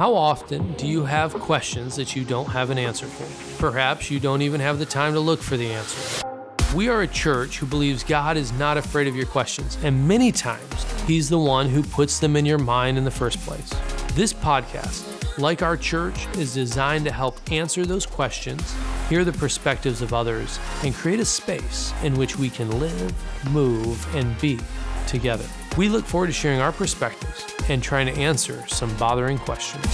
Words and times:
How 0.00 0.14
often 0.14 0.72
do 0.78 0.86
you 0.86 1.04
have 1.04 1.34
questions 1.34 1.94
that 1.96 2.16
you 2.16 2.24
don't 2.24 2.48
have 2.48 2.70
an 2.70 2.78
answer 2.78 3.04
for? 3.04 3.60
Perhaps 3.60 4.10
you 4.10 4.18
don't 4.18 4.40
even 4.40 4.58
have 4.58 4.78
the 4.78 4.86
time 4.86 5.12
to 5.12 5.20
look 5.20 5.42
for 5.42 5.58
the 5.58 5.70
answer. 5.70 6.26
We 6.74 6.88
are 6.88 7.02
a 7.02 7.06
church 7.06 7.58
who 7.58 7.66
believes 7.66 8.02
God 8.02 8.38
is 8.38 8.50
not 8.52 8.78
afraid 8.78 9.08
of 9.08 9.14
your 9.14 9.26
questions, 9.26 9.76
and 9.82 10.08
many 10.08 10.32
times 10.32 10.86
He's 11.02 11.28
the 11.28 11.38
one 11.38 11.68
who 11.68 11.82
puts 11.82 12.18
them 12.18 12.34
in 12.34 12.46
your 12.46 12.56
mind 12.56 12.96
in 12.96 13.04
the 13.04 13.10
first 13.10 13.40
place. 13.40 13.68
This 14.14 14.32
podcast, 14.32 15.36
like 15.36 15.60
our 15.60 15.76
church, 15.76 16.26
is 16.38 16.54
designed 16.54 17.04
to 17.04 17.12
help 17.12 17.38
answer 17.52 17.84
those 17.84 18.06
questions, 18.06 18.74
hear 19.10 19.22
the 19.22 19.34
perspectives 19.34 20.00
of 20.00 20.14
others, 20.14 20.58
and 20.82 20.94
create 20.94 21.20
a 21.20 21.26
space 21.26 21.92
in 22.02 22.14
which 22.14 22.38
we 22.38 22.48
can 22.48 22.80
live, 22.80 23.52
move, 23.52 24.16
and 24.16 24.40
be 24.40 24.58
together. 25.06 25.44
We 25.76 25.88
look 25.88 26.04
forward 26.04 26.26
to 26.26 26.32
sharing 26.32 26.60
our 26.60 26.72
perspectives 26.72 27.46
and 27.68 27.80
trying 27.80 28.06
to 28.06 28.12
answer 28.12 28.66
some 28.66 28.94
bothering 28.96 29.38
questions. 29.38 29.86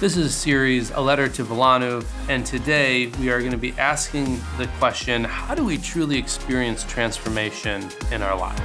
This 0.00 0.18
is 0.18 0.26
a 0.26 0.30
series, 0.30 0.90
A 0.90 1.00
Letter 1.00 1.30
to 1.30 1.44
Wilanów, 1.46 2.04
and 2.28 2.44
today 2.44 3.06
we 3.18 3.30
are 3.30 3.40
going 3.40 3.52
to 3.52 3.58
be 3.58 3.72
asking 3.78 4.38
the 4.58 4.68
question 4.78 5.24
how 5.24 5.54
do 5.54 5.64
we 5.64 5.78
truly 5.78 6.18
experience 6.18 6.84
transformation 6.84 7.88
in 8.10 8.20
our 8.20 8.36
lives? 8.36 8.60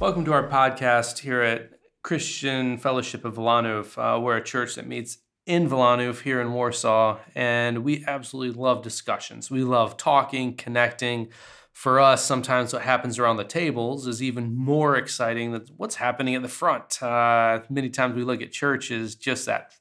Welcome 0.00 0.24
to 0.24 0.32
our 0.32 0.48
podcast 0.48 1.18
here 1.18 1.42
at 1.42 1.72
Christian 2.02 2.78
Fellowship 2.78 3.26
of 3.26 3.34
Wilanów. 3.34 3.98
Uh, 3.98 4.18
we're 4.18 4.38
a 4.38 4.42
church 4.42 4.76
that 4.76 4.86
meets 4.86 5.18
in 5.46 5.70
Wilanów 5.70 6.22
here 6.22 6.40
in 6.40 6.52
Warsaw, 6.52 7.18
and 7.34 7.84
we 7.84 8.04
absolutely 8.06 8.60
love 8.60 8.82
discussions. 8.82 9.50
We 9.50 9.62
love 9.62 9.96
talking, 9.96 10.54
connecting. 10.56 11.28
For 11.72 12.00
us, 12.00 12.24
sometimes 12.24 12.72
what 12.72 12.82
happens 12.82 13.18
around 13.18 13.36
the 13.36 13.44
tables 13.44 14.06
is 14.06 14.22
even 14.22 14.56
more 14.56 14.96
exciting 14.96 15.52
than 15.52 15.66
what's 15.76 15.96
happening 15.96 16.34
at 16.34 16.42
the 16.42 16.48
front. 16.48 17.02
Uh, 17.02 17.60
many 17.68 17.90
times 17.90 18.16
we 18.16 18.24
look 18.24 18.40
at 18.40 18.50
church 18.50 18.90
as 18.90 19.14
just 19.14 19.46
that 19.46 19.72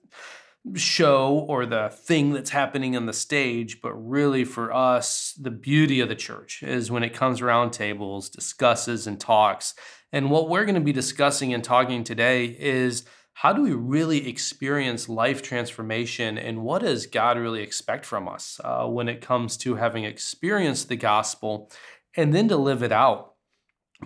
show 0.75 1.45
or 1.47 1.65
the 1.65 1.89
thing 1.89 2.33
that's 2.33 2.49
happening 2.49 2.95
on 2.95 3.05
the 3.05 3.13
stage, 3.13 3.81
but 3.81 3.93
really 3.93 4.43
for 4.43 4.73
us, 4.73 5.33
the 5.39 5.51
beauty 5.51 5.99
of 6.01 6.09
the 6.09 6.15
church 6.15 6.63
is 6.63 6.91
when 6.91 7.03
it 7.03 7.13
comes 7.13 7.39
around 7.39 7.71
tables, 7.71 8.29
discusses, 8.29 9.07
and 9.07 9.19
talks. 9.19 9.73
And 10.11 10.29
what 10.29 10.49
we're 10.49 10.65
going 10.65 10.75
to 10.75 10.81
be 10.81 10.91
discussing 10.91 11.53
and 11.53 11.63
talking 11.63 12.03
today 12.03 12.45
is 12.59 13.05
how 13.39 13.51
do 13.51 13.61
we 13.61 13.73
really 13.73 14.29
experience 14.29 15.09
life 15.09 15.41
transformation 15.41 16.37
and 16.37 16.63
what 16.63 16.81
does 16.81 17.05
God 17.05 17.37
really 17.37 17.61
expect 17.61 18.05
from 18.05 18.29
us 18.29 18.61
uh, 18.63 18.85
when 18.85 19.09
it 19.09 19.19
comes 19.19 19.57
to 19.57 19.75
having 19.75 20.05
experienced 20.05 20.87
the 20.87 20.95
gospel 20.95 21.69
and 22.15 22.33
then 22.33 22.47
to 22.47 22.55
live 22.55 22.81
it 22.81 22.93
out? 22.93 23.33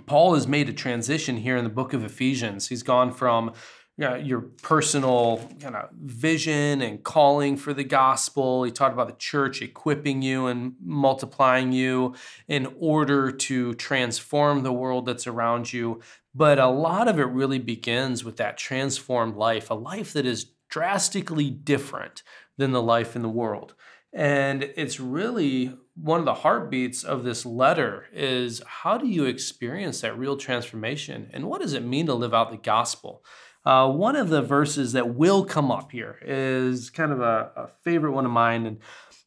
Paul 0.08 0.34
has 0.34 0.48
made 0.48 0.68
a 0.68 0.74
transition 0.74 1.38
here 1.38 1.58
in 1.58 1.64
the 1.64 1.70
book 1.70 1.94
of 1.94 2.04
Ephesians. 2.04 2.70
He's 2.70 2.82
gone 2.82 3.12
from 3.12 3.54
you 4.00 4.06
know, 4.06 4.16
your 4.16 4.40
personal 4.40 5.46
kind 5.60 5.76
of 5.76 5.90
vision 5.92 6.82
and 6.82 7.04
calling 7.04 7.58
for 7.58 7.74
the 7.74 7.84
gospel. 7.84 8.64
He 8.64 8.72
talked 8.72 8.94
about 8.94 9.08
the 9.08 9.16
church 9.18 9.62
equipping 9.62 10.22
you 10.22 10.48
and 10.48 10.76
multiplying 10.82 11.74
you 11.74 12.16
in 12.48 12.74
order 12.80 13.30
to 13.30 13.74
transform 13.74 14.64
the 14.64 14.72
world 14.72 15.06
that's 15.06 15.28
around 15.28 15.74
you. 15.74 16.00
But 16.34 16.60
a 16.60 16.70
lot 16.70 17.10
of 17.10 17.20
it 17.20 17.26
really 17.26 17.60
begins 17.60 18.24
with 18.24 18.38
that 18.38 18.58
transformed 18.58 19.36
life, 19.36 19.70
a 19.70 19.74
life 19.74 20.14
that 20.14 20.26
is 20.26 20.46
drastically 20.70 21.50
different 21.50 22.24
than 22.56 22.72
the 22.72 22.82
life 22.82 23.18
in 23.18 23.22
the 23.22 23.28
world. 23.28 23.76
And 24.14 24.64
it's 24.78 25.02
really 25.02 25.74
one 25.96 26.20
of 26.20 26.26
the 26.26 26.36
heartbeats 26.36 27.04
of 27.04 27.26
this 27.26 27.46
letter 27.46 28.06
is 28.14 28.62
how 28.66 28.98
do 28.98 29.08
you 29.08 29.26
experience 29.26 30.00
that 30.00 30.18
real 30.18 30.38
transformation? 30.38 31.30
And 31.34 31.48
what 31.50 31.60
does 31.60 31.74
it 31.74 31.84
mean 31.84 32.06
to 32.06 32.14
live 32.14 32.34
out 32.34 32.50
the 32.50 32.56
gospel? 32.56 33.26
Uh, 33.70 33.88
one 33.88 34.16
of 34.16 34.30
the 34.30 34.42
verses 34.42 34.94
that 34.94 35.14
will 35.14 35.46
come 35.46 35.70
up 35.70 35.92
here 35.92 36.18
is 36.26 36.90
kind 36.90 37.12
of 37.12 37.22
a, 37.22 37.52
a 37.56 37.68
favorite 37.84 38.14
one 38.14 38.26
of 38.26 38.32
mine. 38.32 38.66
And 38.66 38.80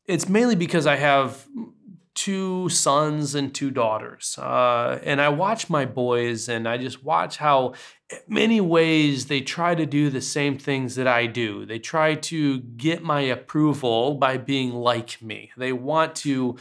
it's 0.04 0.28
mainly 0.28 0.56
because 0.56 0.84
I 0.84 0.96
have 0.96 1.46
two 2.14 2.68
sons 2.68 3.36
and 3.36 3.54
two 3.54 3.70
daughters. 3.70 4.36
Uh, 4.36 4.98
and 5.04 5.20
I 5.20 5.28
watch 5.28 5.70
my 5.70 5.84
boys 5.84 6.48
and 6.48 6.68
I 6.68 6.76
just 6.76 7.04
watch 7.04 7.36
how, 7.36 7.74
many 8.26 8.60
ways, 8.60 9.26
they 9.26 9.40
try 9.40 9.76
to 9.76 9.86
do 9.86 10.10
the 10.10 10.20
same 10.20 10.58
things 10.58 10.96
that 10.96 11.06
I 11.06 11.26
do. 11.26 11.64
They 11.64 11.78
try 11.78 12.16
to 12.16 12.60
get 12.60 13.02
my 13.02 13.20
approval 13.20 14.16
by 14.16 14.38
being 14.38 14.72
like 14.72 15.22
me. 15.22 15.52
They 15.56 15.72
want 15.72 16.16
to 16.16 16.56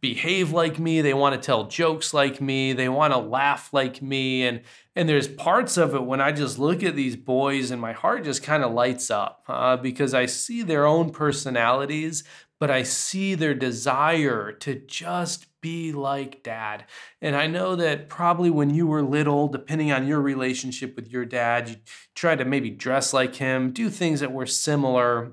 behave 0.00 0.52
like 0.52 0.78
me 0.78 1.00
they 1.00 1.14
want 1.14 1.34
to 1.34 1.46
tell 1.46 1.64
jokes 1.64 2.14
like 2.14 2.40
me 2.40 2.72
they 2.72 2.88
want 2.88 3.12
to 3.12 3.18
laugh 3.18 3.72
like 3.72 4.00
me 4.00 4.46
and 4.46 4.62
and 4.96 5.08
there's 5.08 5.28
parts 5.28 5.76
of 5.76 5.94
it 5.94 6.02
when 6.04 6.20
i 6.20 6.32
just 6.32 6.58
look 6.58 6.82
at 6.82 6.96
these 6.96 7.16
boys 7.16 7.70
and 7.70 7.80
my 7.80 7.92
heart 7.92 8.24
just 8.24 8.42
kind 8.42 8.64
of 8.64 8.72
lights 8.72 9.10
up 9.10 9.44
uh, 9.48 9.76
because 9.76 10.14
i 10.14 10.26
see 10.26 10.62
their 10.62 10.86
own 10.86 11.10
personalities 11.10 12.24
but 12.60 12.70
I 12.70 12.82
see 12.82 13.34
their 13.34 13.54
desire 13.54 14.52
to 14.52 14.74
just 14.74 15.46
be 15.62 15.92
like 15.92 16.42
dad. 16.42 16.84
And 17.20 17.34
I 17.34 17.46
know 17.46 17.74
that 17.76 18.08
probably 18.10 18.50
when 18.50 18.70
you 18.70 18.86
were 18.86 19.02
little, 19.02 19.48
depending 19.48 19.90
on 19.90 20.06
your 20.06 20.20
relationship 20.20 20.94
with 20.94 21.10
your 21.10 21.24
dad, 21.24 21.70
you 21.70 21.76
tried 22.14 22.38
to 22.38 22.44
maybe 22.44 22.70
dress 22.70 23.14
like 23.14 23.34
him, 23.34 23.72
do 23.72 23.88
things 23.88 24.20
that 24.20 24.32
were 24.32 24.46
similar, 24.46 25.32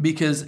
because 0.00 0.44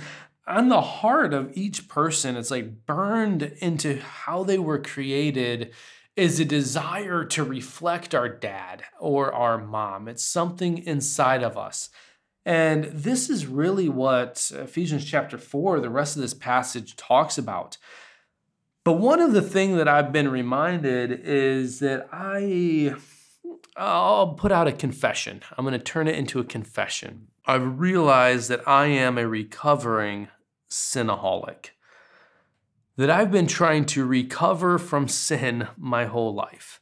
on 0.47 0.69
the 0.69 0.81
heart 0.81 1.33
of 1.33 1.57
each 1.57 1.89
person, 1.89 2.37
it's 2.37 2.51
like 2.51 2.87
burned 2.87 3.43
into 3.61 4.01
how 4.01 4.43
they 4.43 4.59
were 4.59 4.79
created 4.79 5.73
is 6.17 6.39
a 6.39 6.45
desire 6.45 7.25
to 7.25 7.45
reflect 7.45 8.15
our 8.15 8.29
dad 8.29 8.85
or 9.01 9.33
our 9.33 9.59
mom. 9.59 10.09
It's 10.09 10.25
something 10.25 10.79
inside 10.79 11.43
of 11.43 11.57
us. 11.57 11.91
And 12.45 12.85
this 12.85 13.31
is 13.31 13.47
really 13.47 13.89
what 13.89 14.51
Ephesians 14.55 15.05
chapter 15.05 15.39
4, 15.39 15.81
the 15.81 15.89
rest 15.89 16.17
of 16.17 16.23
this 16.23 16.35
passage 16.35 16.97
talks 16.97 17.39
about. 17.39 17.79
But 18.85 18.95
one 18.95 19.21
of 19.21 19.33
the 19.33 19.43
things 19.43 19.77
that 19.77 19.87
I've 19.87 20.13
been 20.13 20.29
reminded 20.29 21.21
is 21.25 21.79
that 21.79 22.09
I 22.13 22.97
I'll 23.77 24.35
put 24.35 24.53
out 24.53 24.69
a 24.69 24.73
confession. 24.73 25.43
I'm 25.57 25.65
going 25.65 25.73
to 25.73 25.79
turn 25.79 26.09
it 26.09 26.17
into 26.17 26.41
a 26.41 26.45
confession. 26.45 27.29
I've 27.45 27.81
realized 27.81 28.49
that 28.51 28.67
I 28.69 28.87
am 28.87 29.19
a 29.19 29.27
recovering 29.27 30.29
sinaholic. 30.71 31.71
That 32.97 33.11
I've 33.11 33.33
been 33.33 33.47
trying 33.47 33.87
to 33.87 34.05
recover 34.05 34.79
from 34.79 35.09
sin 35.09 35.67
my 35.77 36.05
whole 36.05 36.35
life. 36.35 36.81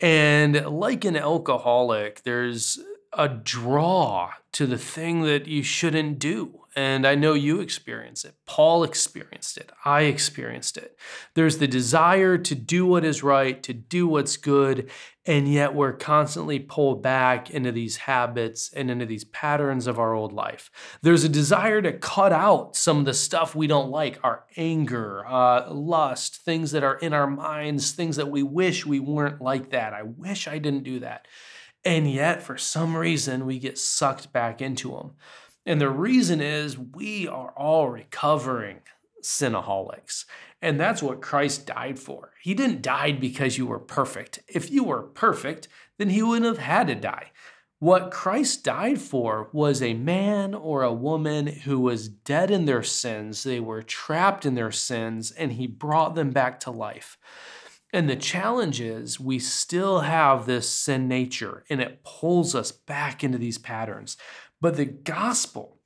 And 0.00 0.64
like 0.66 1.04
an 1.04 1.16
alcoholic, 1.16 2.22
there's 2.22 2.78
a 3.12 3.28
draw 3.28 4.32
to 4.52 4.66
the 4.66 4.78
thing 4.78 5.22
that 5.22 5.46
you 5.46 5.62
shouldn't 5.62 6.18
do. 6.18 6.60
And 6.78 7.04
I 7.04 7.16
know 7.16 7.34
you 7.34 7.60
experience 7.60 8.24
it. 8.24 8.36
Paul 8.46 8.84
experienced 8.84 9.58
it. 9.58 9.72
I 9.84 10.02
experienced 10.02 10.76
it. 10.76 10.96
There's 11.34 11.58
the 11.58 11.66
desire 11.66 12.38
to 12.38 12.54
do 12.54 12.86
what 12.86 13.04
is 13.04 13.20
right, 13.20 13.60
to 13.64 13.72
do 13.74 14.06
what's 14.06 14.36
good, 14.36 14.88
and 15.26 15.52
yet 15.52 15.74
we're 15.74 15.94
constantly 15.94 16.60
pulled 16.60 17.02
back 17.02 17.50
into 17.50 17.72
these 17.72 17.96
habits 17.96 18.72
and 18.72 18.92
into 18.92 19.06
these 19.06 19.24
patterns 19.24 19.88
of 19.88 19.98
our 19.98 20.14
old 20.14 20.32
life. 20.32 20.70
There's 21.02 21.24
a 21.24 21.28
desire 21.28 21.82
to 21.82 21.94
cut 21.94 22.32
out 22.32 22.76
some 22.76 22.98
of 22.98 23.06
the 23.06 23.14
stuff 23.14 23.56
we 23.56 23.66
don't 23.66 23.90
like 23.90 24.20
our 24.22 24.44
anger, 24.56 25.26
uh, 25.26 25.74
lust, 25.74 26.36
things 26.44 26.70
that 26.70 26.84
are 26.84 26.98
in 26.98 27.12
our 27.12 27.26
minds, 27.26 27.90
things 27.90 28.14
that 28.14 28.30
we 28.30 28.44
wish 28.44 28.86
we 28.86 29.00
weren't 29.00 29.42
like 29.42 29.70
that. 29.70 29.94
I 29.94 30.02
wish 30.04 30.46
I 30.46 30.58
didn't 30.58 30.84
do 30.84 31.00
that. 31.00 31.26
And 31.84 32.08
yet, 32.08 32.40
for 32.40 32.56
some 32.56 32.96
reason, 32.96 33.46
we 33.46 33.58
get 33.58 33.78
sucked 33.78 34.32
back 34.32 34.62
into 34.62 34.92
them. 34.92 35.16
And 35.68 35.82
the 35.82 35.90
reason 35.90 36.40
is 36.40 36.78
we 36.78 37.28
are 37.28 37.50
all 37.50 37.90
recovering 37.90 38.80
sinaholics. 39.22 40.24
And 40.62 40.80
that's 40.80 41.02
what 41.02 41.20
Christ 41.20 41.66
died 41.66 41.98
for. 41.98 42.32
He 42.40 42.54
didn't 42.54 42.80
die 42.80 43.12
because 43.12 43.58
you 43.58 43.66
were 43.66 43.78
perfect. 43.78 44.38
If 44.48 44.70
you 44.70 44.82
were 44.82 45.02
perfect, 45.02 45.68
then 45.98 46.08
he 46.08 46.22
wouldn't 46.22 46.46
have 46.46 46.64
had 46.64 46.86
to 46.86 46.94
die. 46.94 47.32
What 47.80 48.10
Christ 48.10 48.64
died 48.64 48.98
for 48.98 49.50
was 49.52 49.82
a 49.82 49.92
man 49.92 50.54
or 50.54 50.84
a 50.84 50.92
woman 50.92 51.46
who 51.46 51.80
was 51.80 52.08
dead 52.08 52.50
in 52.50 52.64
their 52.64 52.82
sins. 52.82 53.42
They 53.42 53.60
were 53.60 53.82
trapped 53.82 54.46
in 54.46 54.54
their 54.54 54.72
sins, 54.72 55.32
and 55.32 55.52
he 55.52 55.66
brought 55.66 56.14
them 56.14 56.30
back 56.30 56.60
to 56.60 56.70
life. 56.70 57.18
And 57.92 58.08
the 58.08 58.16
challenge 58.16 58.80
is 58.80 59.18
we 59.18 59.38
still 59.38 60.00
have 60.00 60.44
this 60.44 60.68
sin 60.68 61.08
nature 61.08 61.64
and 61.70 61.80
it 61.80 62.04
pulls 62.04 62.54
us 62.54 62.70
back 62.70 63.24
into 63.24 63.38
these 63.38 63.56
patterns. 63.56 64.18
But 64.60 64.76
the 64.76 64.86
gospel 64.86 65.78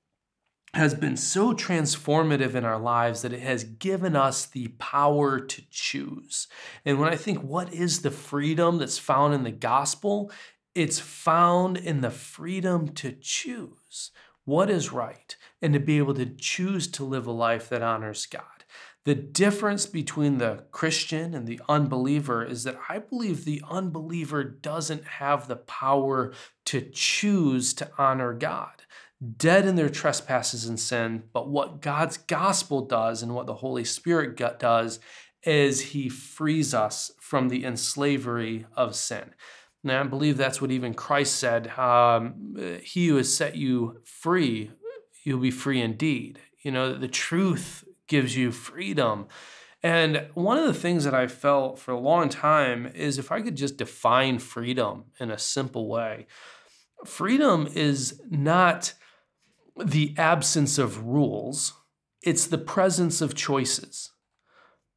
has 0.75 0.95
been 0.95 1.17
so 1.17 1.53
transformative 1.53 2.55
in 2.55 2.65
our 2.65 2.79
lives 2.79 3.21
that 3.23 3.33
it 3.33 3.43
has 3.43 3.65
given 3.65 4.17
us 4.17 4.47
the 4.47 4.69
power 4.79 5.39
to 5.39 5.63
choose. 5.71 6.49
And 6.85 6.99
when 6.99 7.11
I 7.13 7.17
think, 7.17 7.43
what 7.43 7.73
is 7.75 8.01
the 8.01 8.11
freedom 8.11 8.79
that's 8.79 8.99
found 8.99 9.35
in 9.35 9.45
the 9.45 9.51
gospel? 9.51 10.33
It's 10.75 10.99
found 10.99 11.77
in 11.77 12.01
the 12.01 12.11
freedom 12.11 12.89
to 12.95 13.13
choose 13.13 14.13
what 14.45 14.71
is 14.71 14.93
right 14.93 15.37
and 15.61 15.75
to 15.75 15.81
be 15.81 15.99
able 15.99 16.15
to 16.15 16.27
choose 16.27 16.89
to 16.89 17.05
live 17.05 17.27
a 17.27 17.33
life 17.33 17.69
that 17.69 17.83
honors 17.83 18.25
God. 18.25 18.43
The 19.05 19.15
difference 19.17 19.85
between 19.85 20.39
the 20.39 20.65
Christian 20.71 21.35
and 21.35 21.47
the 21.47 21.61
unbeliever 21.69 22.45
is 22.45 22.63
that 22.65 22.79
I 22.89 23.01
believe 23.01 23.45
the 23.45 23.63
unbeliever 23.69 24.45
doesn't 24.45 25.05
have 25.05 25.49
the 25.49 25.57
power 25.57 26.33
to 26.67 26.81
choose 26.93 27.75
to 27.75 27.91
honor 27.99 28.33
God. 28.33 28.83
Dead 29.37 29.67
in 29.67 29.77
their 29.77 29.89
trespasses 29.89 30.67
and 30.67 30.81
sin, 30.81 31.25
but 31.33 31.49
what 31.49 31.81
God's 31.81 32.17
gospel 32.17 32.87
does 32.87 33.23
and 33.23 33.35
what 33.35 33.47
the 33.47 33.55
Holy 33.55 33.85
Spirit 33.85 34.37
does 34.59 34.99
is 35.45 35.81
he 35.81 36.09
frees 36.09 36.75
us 36.75 37.11
from 37.21 37.49
the 37.49 37.65
enslavery 37.65 38.67
of 38.77 38.95
sin. 38.95 39.35
Now, 39.85 40.01
I 40.01 40.05
believe 40.05 40.37
that's 40.37 40.61
what 40.61 40.71
even 40.71 40.95
Christ 40.95 41.37
said. 41.37 41.69
Um, 41.79 42.57
he 42.83 43.09
who 43.09 43.17
has 43.17 43.35
set 43.35 43.57
you 43.57 44.01
free, 44.05 44.71
you'll 45.25 45.41
be 45.41 45.51
free 45.51 45.81
indeed. 45.81 46.41
You 46.63 46.71
know, 46.71 46.95
the 46.95 47.09
truth 47.09 47.85
gives 48.07 48.37
you 48.37 48.53
freedom. 48.53 49.27
And 49.83 50.29
one 50.35 50.59
of 50.59 50.67
the 50.67 50.79
things 50.79 51.05
that 51.05 51.15
I 51.15 51.27
felt 51.27 51.79
for 51.79 51.91
a 51.91 51.99
long 51.99 52.29
time 52.29 52.87
is 52.95 53.19
if 53.19 53.33
I 53.33 53.41
could 53.43 53.57
just 53.57 53.77
define 53.77 54.39
freedom 54.39 55.07
in 55.19 55.31
a 55.31 55.39
simple 55.39 55.89
way, 55.89 56.27
freedom 57.05 57.69
is 57.75 58.21
not 58.31 58.95
the 59.77 60.15
absence 60.17 60.79
of 60.79 61.05
rules, 61.05 61.73
it's 62.23 62.47
the 62.47 62.59
presence 62.59 63.21
of 63.21 63.35
choices. 63.35 64.13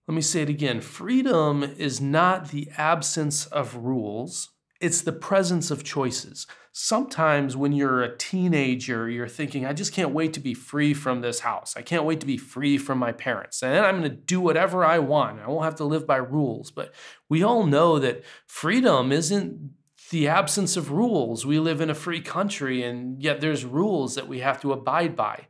Let 0.07 0.13
me 0.13 0.21
say 0.21 0.43
it 0.43 0.49
again 0.49 0.81
freedom 0.81 1.63
is 1.63 1.99
not 1.99 2.49
the 2.49 2.69
absence 2.77 3.47
of 3.47 3.75
rules, 3.75 4.51
it's 4.85 5.01
the 5.01 5.11
presence 5.11 5.71
of 5.71 5.83
choices. 5.83 6.45
Sometimes 6.71 7.57
when 7.57 7.71
you're 7.71 8.03
a 8.03 8.15
teenager, 8.15 9.09
you're 9.09 9.27
thinking, 9.27 9.65
I 9.65 9.73
just 9.73 9.93
can't 9.93 10.11
wait 10.11 10.33
to 10.33 10.39
be 10.39 10.53
free 10.53 10.93
from 10.93 11.21
this 11.21 11.39
house. 11.39 11.73
I 11.75 11.81
can't 11.81 12.05
wait 12.05 12.19
to 12.19 12.27
be 12.27 12.37
free 12.37 12.77
from 12.77 12.99
my 12.99 13.11
parents. 13.11 13.63
And 13.63 13.83
I'm 13.83 13.99
going 13.99 14.11
to 14.11 14.15
do 14.15 14.39
whatever 14.39 14.85
I 14.85 14.99
want. 14.99 15.39
I 15.39 15.47
won't 15.47 15.63
have 15.63 15.77
to 15.77 15.85
live 15.85 16.05
by 16.05 16.17
rules. 16.17 16.69
But 16.69 16.93
we 17.29 17.41
all 17.41 17.65
know 17.65 17.97
that 17.97 18.23
freedom 18.45 19.11
isn't 19.11 19.71
the 20.11 20.27
absence 20.27 20.77
of 20.77 20.91
rules. 20.91 21.47
We 21.47 21.57
live 21.59 21.81
in 21.81 21.89
a 21.89 21.95
free 21.95 22.21
country, 22.21 22.83
and 22.83 23.23
yet 23.23 23.41
there's 23.41 23.65
rules 23.65 24.13
that 24.13 24.27
we 24.27 24.41
have 24.41 24.61
to 24.61 24.71
abide 24.71 25.15
by. 25.15 25.47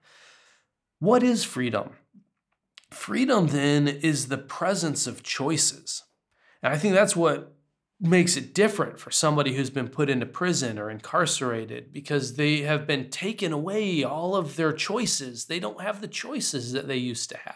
What 1.00 1.24
is 1.24 1.44
freedom? 1.44 1.98
Freedom, 2.90 3.48
then, 3.48 3.90
is 3.90 4.30
the 4.30 4.38
presence 4.38 5.08
of 5.08 5.24
choices. 5.24 6.04
And 6.64 6.72
I 6.72 6.78
think 6.78 6.94
that's 6.94 7.18
what 7.18 7.55
makes 8.00 8.36
it 8.36 8.54
different 8.54 9.00
for 9.00 9.10
somebody 9.10 9.56
who's 9.56 9.70
been 9.70 9.88
put 9.88 10.10
into 10.10 10.26
prison 10.26 10.78
or 10.78 10.90
incarcerated 10.90 11.94
because 11.94 12.36
they 12.36 12.62
have 12.62 12.86
been 12.86 13.10
taken 13.10 13.54
away 13.54 14.04
all 14.04 14.36
of 14.36 14.56
their 14.56 14.74
choices. 14.74 15.46
They 15.46 15.60
don't 15.60 15.82
have 15.82 16.02
the 16.02 16.08
choices 16.08 16.74
that 16.74 16.88
they 16.88 16.98
used 16.98 17.30
to 17.30 17.38
have. 17.38 17.56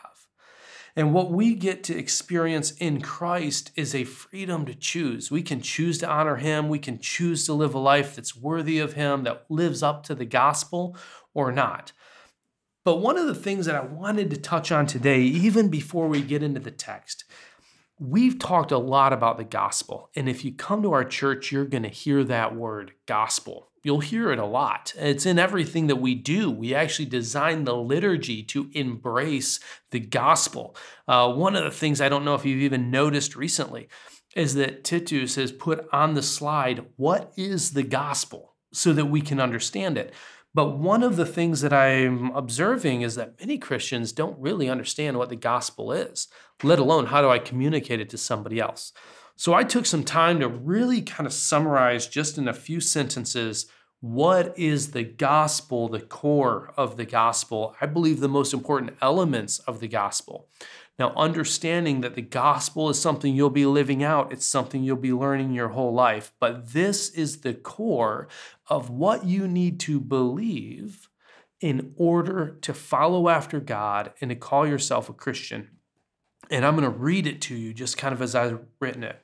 And 0.95 1.13
what 1.13 1.31
we 1.31 1.55
get 1.55 1.83
to 1.85 1.97
experience 1.97 2.71
in 2.71 3.01
Christ 3.01 3.71
is 3.75 3.93
a 3.93 4.05
freedom 4.05 4.65
to 4.65 4.73
choose. 4.73 5.29
We 5.29 5.43
can 5.43 5.61
choose 5.61 5.99
to 5.99 6.09
honor 6.09 6.37
Him. 6.37 6.67
We 6.67 6.79
can 6.79 6.99
choose 6.99 7.45
to 7.45 7.53
live 7.53 7.75
a 7.75 7.79
life 7.79 8.15
that's 8.15 8.35
worthy 8.35 8.79
of 8.79 8.93
Him, 8.93 9.23
that 9.23 9.45
lives 9.49 9.83
up 9.83 10.03
to 10.03 10.15
the 10.15 10.25
gospel 10.25 10.97
or 11.33 11.51
not. 11.51 11.91
But 12.83 12.97
one 12.97 13.17
of 13.17 13.27
the 13.27 13.35
things 13.35 13.65
that 13.65 13.75
I 13.75 13.81
wanted 13.81 14.29
to 14.31 14.37
touch 14.37 14.71
on 14.71 14.87
today, 14.87 15.21
even 15.21 15.69
before 15.69 16.07
we 16.07 16.21
get 16.21 16.41
into 16.41 16.59
the 16.59 16.71
text, 16.71 17.23
We've 17.99 18.39
talked 18.39 18.71
a 18.71 18.77
lot 18.77 19.11
about 19.11 19.37
the 19.37 19.43
gospel. 19.43 20.09
And 20.15 20.29
if 20.29 20.45
you 20.45 20.53
come 20.53 20.81
to 20.83 20.93
our 20.93 21.03
church, 21.03 21.51
you're 21.51 21.65
going 21.65 21.83
to 21.83 21.89
hear 21.89 22.23
that 22.23 22.55
word 22.55 22.93
gospel. 23.05 23.67
You'll 23.83 23.99
hear 23.99 24.31
it 24.31 24.39
a 24.39 24.45
lot. 24.45 24.93
It's 24.97 25.25
in 25.25 25.37
everything 25.37 25.87
that 25.87 25.97
we 25.97 26.15
do. 26.15 26.49
We 26.49 26.73
actually 26.73 27.05
design 27.07 27.65
the 27.65 27.75
liturgy 27.75 28.41
to 28.43 28.69
embrace 28.73 29.59
the 29.91 29.99
gospel. 29.99 30.75
Uh, 31.07 31.33
one 31.33 31.55
of 31.55 31.63
the 31.65 31.71
things 31.71 31.99
I 31.99 32.09
don't 32.09 32.25
know 32.25 32.35
if 32.35 32.45
you've 32.45 32.61
even 32.61 32.89
noticed 32.89 33.35
recently 33.35 33.89
is 34.35 34.55
that 34.55 34.83
Titus 34.83 35.35
has 35.35 35.51
put 35.51 35.87
on 35.91 36.13
the 36.13 36.23
slide, 36.23 36.85
What 36.95 37.33
is 37.35 37.71
the 37.71 37.83
gospel? 37.83 38.53
so 38.71 38.93
that 38.93 39.05
we 39.05 39.19
can 39.21 39.39
understand 39.39 39.97
it. 39.97 40.13
But 40.53 40.77
one 40.77 41.03
of 41.03 41.15
the 41.15 41.25
things 41.25 41.61
that 41.61 41.73
I'm 41.73 42.31
observing 42.31 43.01
is 43.01 43.15
that 43.15 43.39
many 43.39 43.57
Christians 43.57 44.11
don't 44.11 44.39
really 44.39 44.67
understand 44.67 45.17
what 45.17 45.29
the 45.29 45.35
gospel 45.35 45.91
is, 45.91 46.27
let 46.63 46.79
alone 46.79 47.07
how 47.07 47.21
do 47.21 47.29
I 47.29 47.39
communicate 47.39 47.99
it 47.99 48.09
to 48.09 48.17
somebody 48.17 48.59
else. 48.59 48.91
So 49.35 49.53
I 49.53 49.63
took 49.63 49.85
some 49.85 50.03
time 50.03 50.39
to 50.39 50.47
really 50.47 51.01
kind 51.01 51.27
of 51.27 51.33
summarize 51.33 52.07
just 52.07 52.37
in 52.37 52.47
a 52.47 52.53
few 52.53 52.81
sentences 52.81 53.67
what 54.01 54.57
is 54.57 54.91
the 54.91 55.03
gospel, 55.03 55.87
the 55.87 55.99
core 55.99 56.73
of 56.77 56.97
the 56.97 57.05
gospel. 57.05 57.75
I 57.79 57.85
believe 57.85 58.19
the 58.19 58.27
most 58.27 58.53
important 58.53 58.97
elements 59.01 59.59
of 59.59 59.79
the 59.79 59.87
gospel. 59.87 60.47
Now, 60.99 61.13
understanding 61.15 62.01
that 62.01 62.15
the 62.15 62.21
gospel 62.21 62.89
is 62.89 63.01
something 63.01 63.33
you'll 63.33 63.49
be 63.49 63.65
living 63.65 64.03
out, 64.03 64.33
it's 64.33 64.45
something 64.45 64.83
you'll 64.83 64.97
be 64.97 65.13
learning 65.13 65.53
your 65.53 65.69
whole 65.69 65.93
life. 65.93 66.33
But 66.41 66.73
this 66.73 67.09
is 67.09 67.39
the 67.39 67.53
core 67.53 68.27
of 68.67 68.89
what 68.89 69.25
you 69.25 69.47
need 69.47 69.79
to 69.81 70.01
believe 70.01 71.07
in 71.61 71.93
order 71.95 72.57
to 72.61 72.73
follow 72.73 73.29
after 73.29 73.61
God 73.61 74.11
and 74.19 74.29
to 74.29 74.35
call 74.35 74.67
yourself 74.67 75.07
a 75.07 75.13
Christian. 75.13 75.69
And 76.51 76.65
I'm 76.65 76.75
going 76.75 76.91
to 76.91 76.97
read 76.97 77.27
it 77.27 77.41
to 77.43 77.55
you 77.55 77.73
just 77.73 77.97
kind 77.97 78.13
of 78.13 78.21
as 78.21 78.35
I've 78.35 78.59
written 78.81 79.03
it. 79.03 79.21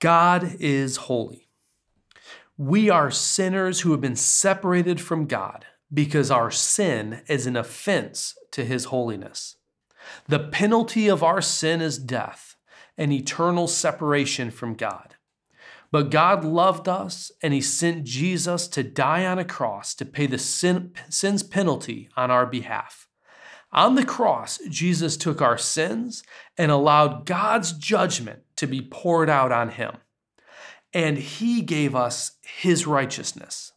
God 0.00 0.56
is 0.58 0.96
holy. 0.96 1.48
We 2.56 2.90
are 2.90 3.10
sinners 3.10 3.80
who 3.80 3.92
have 3.92 4.00
been 4.00 4.16
separated 4.16 5.00
from 5.00 5.26
God 5.26 5.66
because 5.92 6.30
our 6.30 6.50
sin 6.50 7.22
is 7.28 7.46
an 7.46 7.56
offense 7.56 8.34
to 8.50 8.64
his 8.64 8.86
holiness. 8.86 9.55
The 10.28 10.38
penalty 10.38 11.08
of 11.08 11.22
our 11.22 11.40
sin 11.40 11.80
is 11.80 11.98
death 11.98 12.56
and 12.98 13.12
eternal 13.12 13.68
separation 13.68 14.50
from 14.50 14.74
God. 14.74 15.16
But 15.90 16.10
God 16.10 16.44
loved 16.44 16.88
us 16.88 17.30
and 17.42 17.54
He 17.54 17.60
sent 17.60 18.04
Jesus 18.04 18.68
to 18.68 18.82
die 18.82 19.24
on 19.24 19.38
a 19.38 19.44
cross 19.44 19.94
to 19.94 20.04
pay 20.04 20.26
the 20.26 20.38
sin, 20.38 20.92
sin's 21.08 21.42
penalty 21.42 22.08
on 22.16 22.30
our 22.30 22.46
behalf. 22.46 23.08
On 23.72 23.94
the 23.94 24.04
cross, 24.04 24.58
Jesus 24.68 25.16
took 25.16 25.42
our 25.42 25.58
sins 25.58 26.22
and 26.56 26.70
allowed 26.70 27.26
God's 27.26 27.72
judgment 27.72 28.42
to 28.56 28.66
be 28.66 28.80
poured 28.80 29.28
out 29.28 29.52
on 29.52 29.70
Him. 29.70 29.96
And 30.92 31.18
He 31.18 31.62
gave 31.62 31.94
us 31.94 32.32
His 32.42 32.86
righteousness. 32.86 33.72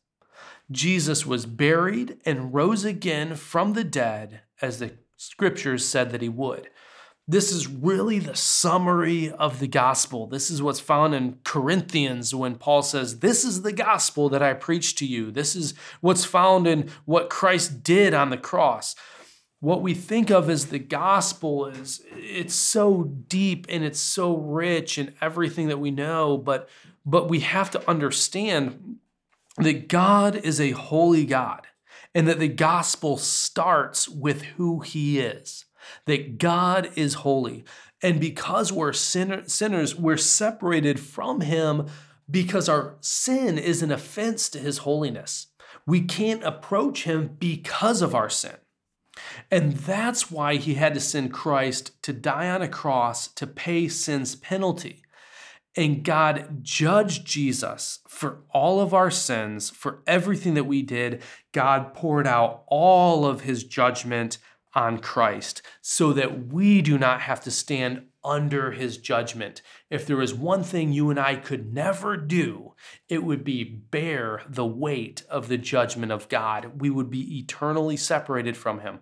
Jesus 0.72 1.26
was 1.26 1.46
buried 1.46 2.18
and 2.26 2.54
rose 2.54 2.86
again 2.86 3.36
from 3.36 3.74
the 3.74 3.84
dead 3.84 4.42
as 4.62 4.80
the 4.80 4.94
scriptures 5.20 5.86
said 5.86 6.12
that 6.12 6.22
he 6.22 6.30
would. 6.30 6.70
This 7.28 7.52
is 7.52 7.68
really 7.68 8.20
the 8.20 8.36
summary 8.36 9.30
of 9.30 9.60
the 9.60 9.68
gospel. 9.68 10.26
This 10.26 10.50
is 10.50 10.64
what's 10.64 10.80
found 10.80 11.14
in 11.14 11.40
Corinthians 11.44 12.34
when 12.34 12.56
Paul 12.56 12.82
says, 12.82 13.20
This 13.20 13.44
is 13.44 13.62
the 13.62 13.74
gospel 13.74 14.30
that 14.30 14.42
I 14.42 14.54
preach 14.54 14.96
to 14.96 15.06
you. 15.06 15.30
This 15.30 15.56
is 15.56 15.74
what's 16.00 16.26
found 16.26 16.66
in 16.66 16.90
what 17.06 17.30
Christ 17.30 17.84
did 17.84 18.14
on 18.14 18.30
the 18.30 18.38
cross. 18.38 18.96
What 19.60 19.82
we 19.82 19.94
think 19.94 20.32
of 20.32 20.50
as 20.50 20.68
the 20.68 20.80
gospel 20.80 21.68
is 21.68 22.02
it's 22.14 22.56
so 22.56 23.04
deep 23.04 23.68
and 23.70 23.84
it's 23.84 24.00
so 24.00 24.38
rich 24.38 24.98
in 24.98 25.14
everything 25.22 25.68
that 25.68 25.80
we 25.80 25.92
know, 25.92 26.38
but 26.38 26.70
but 27.06 27.28
we 27.30 27.42
have 27.42 27.70
to 27.72 27.90
understand 27.90 28.98
that 29.58 29.90
God 29.90 30.38
is 30.38 30.62
a 30.62 30.72
holy 30.72 31.26
God 31.26 31.68
and 32.14 32.28
that 32.28 32.40
the 32.40 32.48
gospel 32.48 33.18
starts 33.18 34.08
with 34.10 34.42
who 34.42 34.80
he 34.80 35.20
is, 35.20 35.66
that 36.06 36.38
God 36.38 36.92
is 36.96 37.16
holy. 37.16 37.64
And 38.02 38.20
because 38.20 38.72
we're 38.72 38.94
sinner, 38.94 39.44
sinners, 39.48 39.96
we're 39.96 40.18
separated 40.18 41.00
from 41.00 41.42
him 41.42 41.88
because 42.30 42.70
our 42.70 42.96
sin 43.02 43.58
is 43.58 43.82
an 43.82 43.92
offense 43.92 44.50
to 44.50 44.60
his 44.60 44.80
holiness. 44.80 45.48
We 45.86 46.02
can't 46.02 46.44
approach 46.44 47.04
him 47.04 47.36
because 47.40 48.02
of 48.02 48.16
our 48.16 48.30
sin. 48.30 48.56
And 49.52 49.74
that's 49.74 50.32
why 50.32 50.56
he 50.56 50.76
had 50.76 50.94
to 50.94 51.00
send 51.00 51.34
Christ 51.34 52.02
to 52.04 52.14
die 52.14 52.50
on 52.50 52.62
a 52.62 52.68
cross 52.68 53.28
to 53.30 53.48
pay 53.48 53.88
sin's 53.88 54.36
penalty. 54.36 55.04
And 55.80 56.04
God 56.04 56.62
judged 56.62 57.26
Jesus 57.26 58.00
for 58.06 58.42
all 58.50 58.82
of 58.82 58.94
our 58.94 59.10
sins, 59.10 59.70
for 59.70 60.04
everything 60.06 60.56
that 60.56 60.66
we 60.66 60.82
did. 60.82 61.22
God 61.54 61.94
poured 61.94 62.28
out 62.28 62.64
all 62.68 63.26
of 63.26 63.42
his 63.42 63.64
judgment 63.64 64.40
on 64.74 65.00
Christ 65.00 65.62
so 65.80 66.12
that 66.12 66.48
we 66.48 66.82
do 66.82 66.98
not 66.98 67.22
have 67.22 67.40
to 67.46 67.50
stand 67.50 68.08
under 68.26 68.74
his 68.74 68.98
judgment. 68.98 69.62
If 69.90 70.06
there 70.06 70.22
is 70.22 70.34
one 70.34 70.64
thing 70.64 70.92
you 70.92 71.10
and 71.10 71.18
I 71.18 71.38
could 71.38 71.74
never 71.74 72.18
do, 72.18 72.74
it 73.08 73.24
would 73.24 73.46
be 73.46 73.64
bear 73.64 74.42
the 74.50 74.66
weight 74.66 75.24
of 75.30 75.48
the 75.48 75.58
judgment 75.58 76.12
of 76.12 76.28
God. 76.28 76.82
We 76.82 76.90
would 76.90 77.10
be 77.10 77.40
eternally 77.40 77.96
separated 77.96 78.58
from 78.58 78.82
him. 78.82 79.00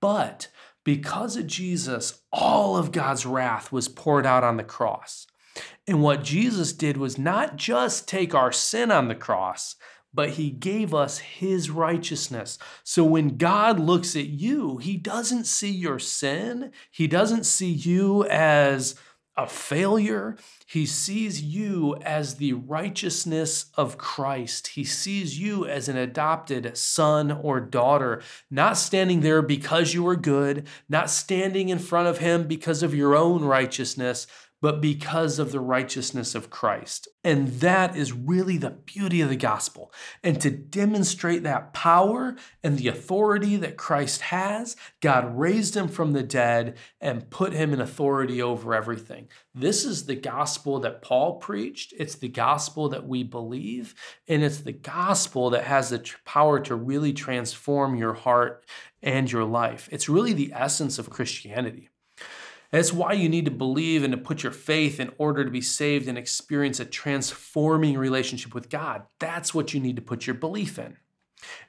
But 0.00 0.48
because 0.84 1.36
of 1.36 1.46
Jesus, 1.46 2.22
all 2.32 2.78
of 2.78 2.92
God's 2.92 3.26
wrath 3.26 3.70
was 3.70 3.88
poured 3.88 4.24
out 4.24 4.42
on 4.42 4.56
the 4.56 4.64
cross. 4.64 5.26
And 5.86 6.02
what 6.02 6.24
Jesus 6.24 6.72
did 6.72 6.96
was 6.96 7.18
not 7.18 7.56
just 7.56 8.08
take 8.08 8.34
our 8.34 8.52
sin 8.52 8.90
on 8.90 9.08
the 9.08 9.14
cross, 9.14 9.76
but 10.12 10.30
he 10.30 10.50
gave 10.50 10.94
us 10.94 11.18
his 11.18 11.70
righteousness. 11.70 12.58
So 12.82 13.04
when 13.04 13.36
God 13.36 13.78
looks 13.78 14.16
at 14.16 14.26
you, 14.26 14.78
he 14.78 14.96
doesn't 14.96 15.44
see 15.44 15.70
your 15.70 15.98
sin, 15.98 16.72
he 16.90 17.06
doesn't 17.06 17.44
see 17.44 17.70
you 17.70 18.24
as 18.24 18.94
a 19.38 19.46
failure. 19.46 20.36
He 20.66 20.84
sees 20.84 21.40
you 21.40 21.96
as 22.02 22.34
the 22.34 22.54
righteousness 22.54 23.66
of 23.76 23.96
Christ. 23.96 24.68
He 24.68 24.82
sees 24.82 25.38
you 25.38 25.64
as 25.64 25.88
an 25.88 25.96
adopted 25.96 26.76
son 26.76 27.30
or 27.30 27.60
daughter, 27.60 28.20
not 28.50 28.76
standing 28.76 29.20
there 29.20 29.40
because 29.40 29.94
you 29.94 30.06
are 30.08 30.16
good, 30.16 30.66
not 30.88 31.08
standing 31.08 31.68
in 31.68 31.78
front 31.78 32.08
of 32.08 32.18
him 32.18 32.48
because 32.48 32.82
of 32.82 32.96
your 32.96 33.14
own 33.14 33.44
righteousness, 33.44 34.26
but 34.60 34.80
because 34.80 35.38
of 35.38 35.52
the 35.52 35.60
righteousness 35.60 36.34
of 36.34 36.50
Christ. 36.50 37.08
And 37.22 37.48
that 37.60 37.96
is 37.96 38.12
really 38.12 38.58
the 38.58 38.70
beauty 38.70 39.20
of 39.20 39.28
the 39.28 39.36
gospel. 39.36 39.92
And 40.22 40.40
to 40.40 40.50
demonstrate 40.50 41.42
that 41.44 41.72
power 41.72 42.36
and 42.62 42.76
the 42.76 42.88
authority 42.88 43.56
that 43.56 43.76
Christ 43.76 44.22
has, 44.22 44.76
God 45.00 45.38
raised 45.38 45.76
him 45.76 45.88
from 45.88 46.12
the 46.12 46.22
dead 46.22 46.76
and 47.00 47.30
put 47.30 47.52
him 47.52 47.72
in 47.72 47.80
authority 47.80 48.42
over 48.42 48.74
everything. 48.74 49.28
This 49.54 49.84
is 49.84 50.06
the 50.06 50.16
gospel 50.16 50.80
that 50.80 51.02
Paul 51.02 51.36
preached. 51.36 51.92
It's 51.96 52.14
the 52.16 52.28
gospel 52.28 52.88
that 52.88 53.06
we 53.06 53.22
believe. 53.22 53.94
And 54.26 54.42
it's 54.42 54.60
the 54.60 54.72
gospel 54.72 55.50
that 55.50 55.64
has 55.64 55.90
the 55.90 56.04
power 56.24 56.60
to 56.60 56.74
really 56.74 57.12
transform 57.12 57.96
your 57.96 58.14
heart 58.14 58.64
and 59.02 59.30
your 59.30 59.44
life. 59.44 59.88
It's 59.92 60.08
really 60.08 60.32
the 60.32 60.52
essence 60.54 60.98
of 60.98 61.10
Christianity. 61.10 61.90
That's 62.70 62.92
why 62.92 63.12
you 63.12 63.28
need 63.28 63.46
to 63.46 63.50
believe 63.50 64.02
and 64.02 64.12
to 64.12 64.18
put 64.18 64.42
your 64.42 64.52
faith 64.52 65.00
in 65.00 65.10
order 65.18 65.44
to 65.44 65.50
be 65.50 65.60
saved 65.60 66.08
and 66.08 66.18
experience 66.18 66.80
a 66.80 66.84
transforming 66.84 67.96
relationship 67.96 68.54
with 68.54 68.68
God. 68.68 69.02
That's 69.18 69.54
what 69.54 69.72
you 69.72 69.80
need 69.80 69.96
to 69.96 70.02
put 70.02 70.26
your 70.26 70.34
belief 70.34 70.78
in. 70.78 70.96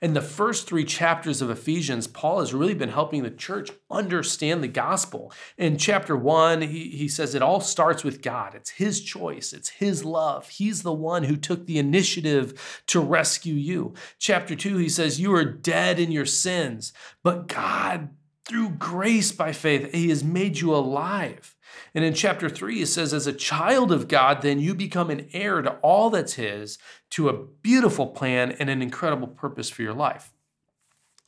In 0.01 0.13
the 0.13 0.21
first 0.21 0.67
three 0.67 0.83
chapters 0.83 1.41
of 1.41 1.49
Ephesians, 1.49 2.07
Paul 2.07 2.39
has 2.39 2.53
really 2.53 2.73
been 2.73 2.89
helping 2.89 3.23
the 3.23 3.29
church 3.29 3.69
understand 3.91 4.63
the 4.63 4.67
gospel. 4.67 5.31
In 5.57 5.77
chapter 5.77 6.15
one, 6.15 6.61
he, 6.61 6.89
he 6.89 7.07
says 7.07 7.35
it 7.35 7.41
all 7.41 7.61
starts 7.61 8.03
with 8.03 8.21
God. 8.21 8.55
It's 8.55 8.71
his 8.71 9.01
choice, 9.01 9.53
it's 9.53 9.69
his 9.69 10.03
love. 10.03 10.49
He's 10.49 10.83
the 10.83 10.93
one 10.93 11.23
who 11.23 11.35
took 11.35 11.65
the 11.65 11.77
initiative 11.77 12.81
to 12.87 12.99
rescue 12.99 13.55
you. 13.55 13.93
Chapter 14.17 14.55
two, 14.55 14.77
he 14.77 14.89
says, 14.89 15.19
You 15.19 15.33
are 15.35 15.45
dead 15.45 15.99
in 15.99 16.11
your 16.11 16.25
sins, 16.25 16.91
but 17.23 17.47
God 17.47 18.09
through 18.49 18.71
grace 18.71 19.31
by 19.31 19.53
faith, 19.53 19.93
He 19.93 20.09
has 20.09 20.23
made 20.23 20.59
you 20.59 20.75
alive. 20.75 21.55
And 21.93 22.03
in 22.03 22.15
chapter 22.15 22.49
three, 22.49 22.81
it 22.81 22.87
says, 22.87 23.13
As 23.13 23.27
a 23.27 23.33
child 23.33 23.91
of 23.91 24.07
God, 24.07 24.41
then 24.41 24.59
you 24.59 24.73
become 24.73 25.09
an 25.09 25.29
heir 25.31 25.61
to 25.61 25.73
all 25.77 26.09
that's 26.09 26.33
His, 26.33 26.79
to 27.11 27.29
a 27.29 27.45
beautiful 27.61 28.07
plan 28.07 28.51
and 28.53 28.69
an 28.69 28.81
incredible 28.81 29.27
purpose 29.27 29.69
for 29.69 29.83
your 29.83 29.93
life. 29.93 30.33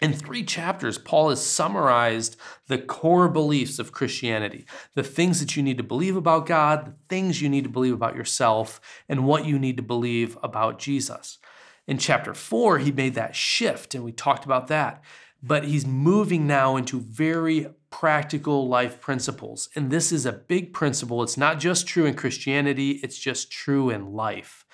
In 0.02 0.14
three 0.14 0.44
chapters, 0.44 0.98
Paul 0.98 1.30
has 1.30 1.46
summarized 1.46 2.36
the 2.66 2.80
core 2.80 3.30
beliefs 3.30 3.78
of 3.78 3.92
Christianity 3.92 4.66
the 4.96 5.04
things 5.04 5.40
that 5.40 5.56
you 5.56 5.62
need 5.62 5.78
to 5.78 5.84
believe 5.84 6.16
about 6.16 6.48
God, 6.48 6.88
the 6.88 6.96
things 7.08 7.40
you 7.40 7.50
need 7.50 7.66
to 7.66 7.70
believe 7.70 7.94
about 7.94 8.16
yourself, 8.16 8.82
and 9.08 9.28
what 9.28 9.46
you 9.46 9.60
need 9.60 9.78
to 9.78 9.84
believe 9.84 10.40
about 10.42 10.80
Jesus. 10.80 11.38
In 11.86 12.00
chapter 12.00 12.34
four, 12.34 12.80
he 12.80 12.92
made 12.92 13.14
that 13.14 13.36
shift, 13.36 13.94
and 13.94 14.04
we 14.04 14.12
talked 14.12 14.44
about 14.44 14.68
that 14.70 15.04
but 15.44 15.64
he's 15.64 15.86
moving 15.86 16.46
now 16.46 16.76
into 16.76 17.00
very 17.00 17.74
practical 17.90 18.68
life 18.68 19.02
principles. 19.02 19.70
And 19.76 19.90
this 19.90 20.12
is 20.12 20.26
a 20.26 20.32
big 20.32 20.74
principle. 20.74 21.24
It's 21.24 21.38
not 21.38 21.60
just 21.60 21.88
true 21.88 22.06
in 22.06 22.16
Christianity, 22.16 23.00
it's 23.04 23.18
just 23.18 23.52
true 23.52 23.90
in 23.90 24.14
life. 24.14 24.66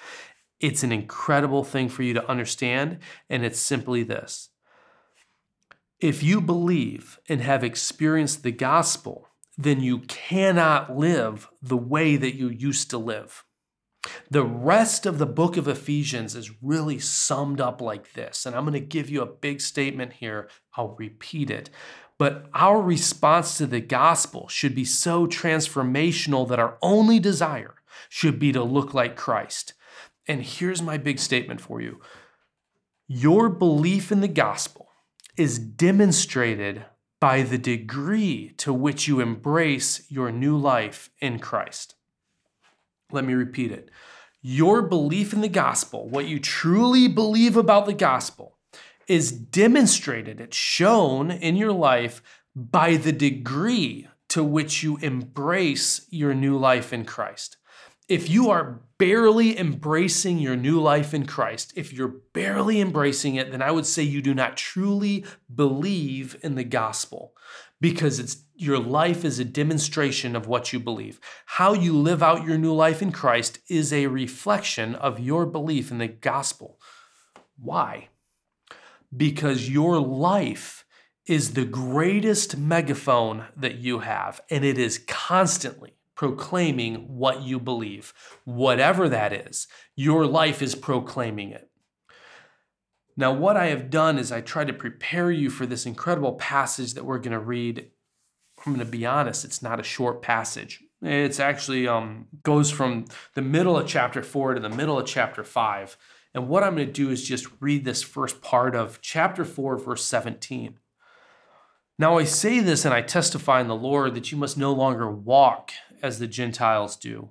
It's 0.59 0.83
an 0.83 0.91
incredible 0.91 1.63
thing 1.63 1.87
for 1.87 2.03
you 2.03 2.13
to 2.13 2.29
understand, 2.29 2.99
and 3.29 3.45
it's 3.45 3.59
simply 3.59 4.03
this. 4.03 4.49
If 5.99 6.21
you 6.21 6.41
believe 6.41 7.19
and 7.27 7.41
have 7.41 7.63
experienced 7.63 8.43
the 8.43 8.51
gospel, 8.51 9.29
then 9.57 9.81
you 9.81 9.99
cannot 9.99 10.95
live 10.95 11.49
the 11.61 11.77
way 11.77 12.15
that 12.15 12.35
you 12.35 12.49
used 12.49 12.89
to 12.91 12.97
live. 12.97 13.43
The 14.29 14.43
rest 14.43 15.05
of 15.05 15.17
the 15.17 15.25
book 15.25 15.57
of 15.57 15.67
Ephesians 15.67 16.35
is 16.35 16.61
really 16.61 16.99
summed 16.99 17.61
up 17.61 17.81
like 17.81 18.13
this. 18.13 18.45
And 18.45 18.55
I'm 18.55 18.63
going 18.63 18.73
to 18.73 18.79
give 18.79 19.09
you 19.09 19.21
a 19.21 19.25
big 19.25 19.61
statement 19.61 20.13
here. 20.13 20.49
I'll 20.75 20.95
repeat 20.97 21.49
it. 21.49 21.69
But 22.17 22.47
our 22.53 22.81
response 22.81 23.57
to 23.57 23.67
the 23.67 23.81
gospel 23.81 24.47
should 24.47 24.73
be 24.73 24.85
so 24.85 25.27
transformational 25.27 26.47
that 26.49 26.59
our 26.59 26.77
only 26.81 27.19
desire 27.19 27.75
should 28.09 28.39
be 28.39 28.51
to 28.51 28.63
look 28.63 28.93
like 28.93 29.15
Christ. 29.15 29.73
And 30.27 30.41
here's 30.41 30.81
my 30.81 30.97
big 30.97 31.19
statement 31.19 31.61
for 31.61 31.81
you 31.81 32.01
your 33.09 33.47
belief 33.47 34.11
in 34.11 34.19
the 34.19 34.27
gospel 34.27 34.89
is 35.37 35.57
demonstrated 35.57 36.85
by 37.21 37.41
the 37.41 37.57
degree 37.57 38.53
to 38.57 38.73
which 38.73 39.07
you 39.07 39.21
embrace 39.21 40.05
your 40.09 40.31
new 40.31 40.57
life 40.57 41.09
in 41.19 41.39
Christ. 41.39 41.95
Let 43.11 43.25
me 43.25 43.33
repeat 43.33 43.71
it. 43.71 43.89
Your 44.41 44.81
belief 44.81 45.33
in 45.33 45.41
the 45.41 45.47
gospel, 45.47 46.07
what 46.07 46.27
you 46.27 46.39
truly 46.39 47.07
believe 47.07 47.57
about 47.57 47.85
the 47.85 47.93
gospel, 47.93 48.57
is 49.07 49.31
demonstrated, 49.31 50.41
it's 50.41 50.57
shown 50.57 51.31
in 51.31 51.55
your 51.55 51.71
life 51.71 52.21
by 52.55 52.97
the 52.97 53.11
degree 53.11 54.07
to 54.29 54.43
which 54.43 54.83
you 54.83 54.97
embrace 54.97 56.05
your 56.09 56.33
new 56.33 56.57
life 56.57 56.91
in 56.91 57.05
Christ. 57.05 57.57
If 58.09 58.29
you 58.29 58.49
are 58.49 58.81
barely 58.97 59.57
embracing 59.57 60.39
your 60.39 60.55
new 60.55 60.79
life 60.79 61.13
in 61.13 61.25
Christ, 61.25 61.73
if 61.75 61.93
you're 61.93 62.15
barely 62.33 62.79
embracing 62.79 63.35
it, 63.35 63.51
then 63.51 63.61
I 63.61 63.71
would 63.71 63.85
say 63.85 64.03
you 64.03 64.21
do 64.21 64.33
not 64.33 64.57
truly 64.57 65.25
believe 65.53 66.37
in 66.41 66.55
the 66.55 66.63
gospel 66.63 67.33
because 67.79 68.19
it's 68.19 68.37
your 68.55 68.79
life 68.79 69.23
is 69.23 69.37
a 69.37 69.45
demonstration 69.45 70.35
of 70.35 70.47
what 70.47 70.73
you 70.73 70.79
believe. 70.79 71.19
How 71.45 71.73
you 71.73 71.95
live 71.95 72.23
out 72.23 72.45
your 72.45 72.57
new 72.57 72.73
life 72.73 73.01
in 73.01 73.11
Christ 73.11 73.59
is 73.69 73.93
a 73.93 74.07
reflection 74.07 74.95
of 74.95 75.19
your 75.19 75.45
belief 75.45 75.91
in 75.91 75.99
the 75.99 76.07
gospel. 76.07 76.79
Why? 77.59 78.09
Because 79.15 79.69
your 79.69 79.99
life 79.99 80.85
is 81.27 81.53
the 81.53 81.65
greatest 81.65 82.57
megaphone 82.57 83.45
that 83.55 83.75
you 83.75 83.99
have, 83.99 84.41
and 84.49 84.63
it 84.63 84.77
is 84.77 85.03
constantly 85.07 85.93
proclaiming 86.15 86.95
what 87.17 87.43
you 87.43 87.59
believe. 87.59 88.13
Whatever 88.43 89.07
that 89.07 89.31
is, 89.31 89.67
your 89.95 90.25
life 90.25 90.61
is 90.61 90.73
proclaiming 90.73 91.51
it. 91.51 91.66
Now, 93.19 93.33
what 93.33 93.57
I 93.57 93.67
have 93.67 93.89
done 93.89 94.19
is 94.19 94.31
I 94.31 94.41
try 94.41 94.63
to 94.63 94.71
prepare 94.71 95.31
you 95.31 95.49
for 95.49 95.65
this 95.65 95.87
incredible 95.87 96.33
passage 96.33 96.93
that 96.93 97.03
we're 97.03 97.17
going 97.17 97.31
to 97.31 97.39
read. 97.39 97.89
I'm 98.59 98.73
going 98.73 98.85
to 98.85 98.91
be 98.91 99.05
honest, 99.05 99.43
it's 99.43 99.61
not 99.63 99.79
a 99.79 99.83
short 99.83 100.21
passage. 100.21 100.83
It's 101.01 101.39
actually 101.39 101.87
um, 101.87 102.27
goes 102.43 102.71
from 102.71 103.05
the 103.33 103.41
middle 103.41 103.77
of 103.77 103.87
chapter 103.87 104.21
four 104.21 104.53
to 104.53 104.59
the 104.59 104.69
middle 104.69 104.99
of 104.99 105.07
chapter 105.07 105.43
five. 105.43 105.97
And 106.33 106.49
what 106.49 106.63
I'm 106.63 106.75
going 106.75 106.85
to 106.85 106.93
do 106.93 107.09
is 107.09 107.27
just 107.27 107.47
read 107.59 107.83
this 107.83 108.03
first 108.03 108.41
part 108.41 108.75
of 108.75 109.01
chapter 109.01 109.43
4, 109.43 109.77
verse 109.77 110.05
17. 110.05 110.77
Now 111.97 112.19
I 112.19 112.25
say 112.25 112.59
this 112.59 112.85
and 112.85 112.93
I 112.93 113.01
testify 113.01 113.59
in 113.59 113.67
the 113.67 113.75
Lord 113.75 114.13
that 114.13 114.31
you 114.31 114.37
must 114.37 114.55
no 114.55 114.71
longer 114.71 115.09
walk 115.09 115.71
as 116.03 116.19
the 116.19 116.27
Gentiles 116.27 116.95
do, 116.95 117.29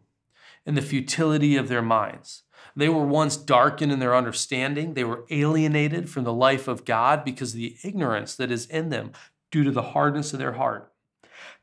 in 0.64 0.74
the 0.74 0.82
futility 0.82 1.56
of 1.56 1.68
their 1.68 1.82
minds. 1.82 2.42
They 2.76 2.90
were 2.90 3.06
once 3.06 3.38
darkened 3.38 3.90
in 3.90 4.00
their 4.00 4.14
understanding. 4.14 4.92
They 4.92 5.04
were 5.04 5.25
alienated 5.30 6.11
from 6.11 6.25
the 6.25 6.33
life 6.33 6.68
of 6.68 6.85
God 6.85 7.25
because 7.25 7.54
of 7.54 7.59
the 7.59 7.76
ignorance 7.83 8.35
that 8.37 8.50
is 8.50 8.66
in 8.66 8.90
them 8.90 9.12
due 9.50 9.64
to 9.64 9.71
the 9.71 9.83
hardness 9.83 10.35
of 10.35 10.38
their 10.38 10.52
heart. 10.52 10.92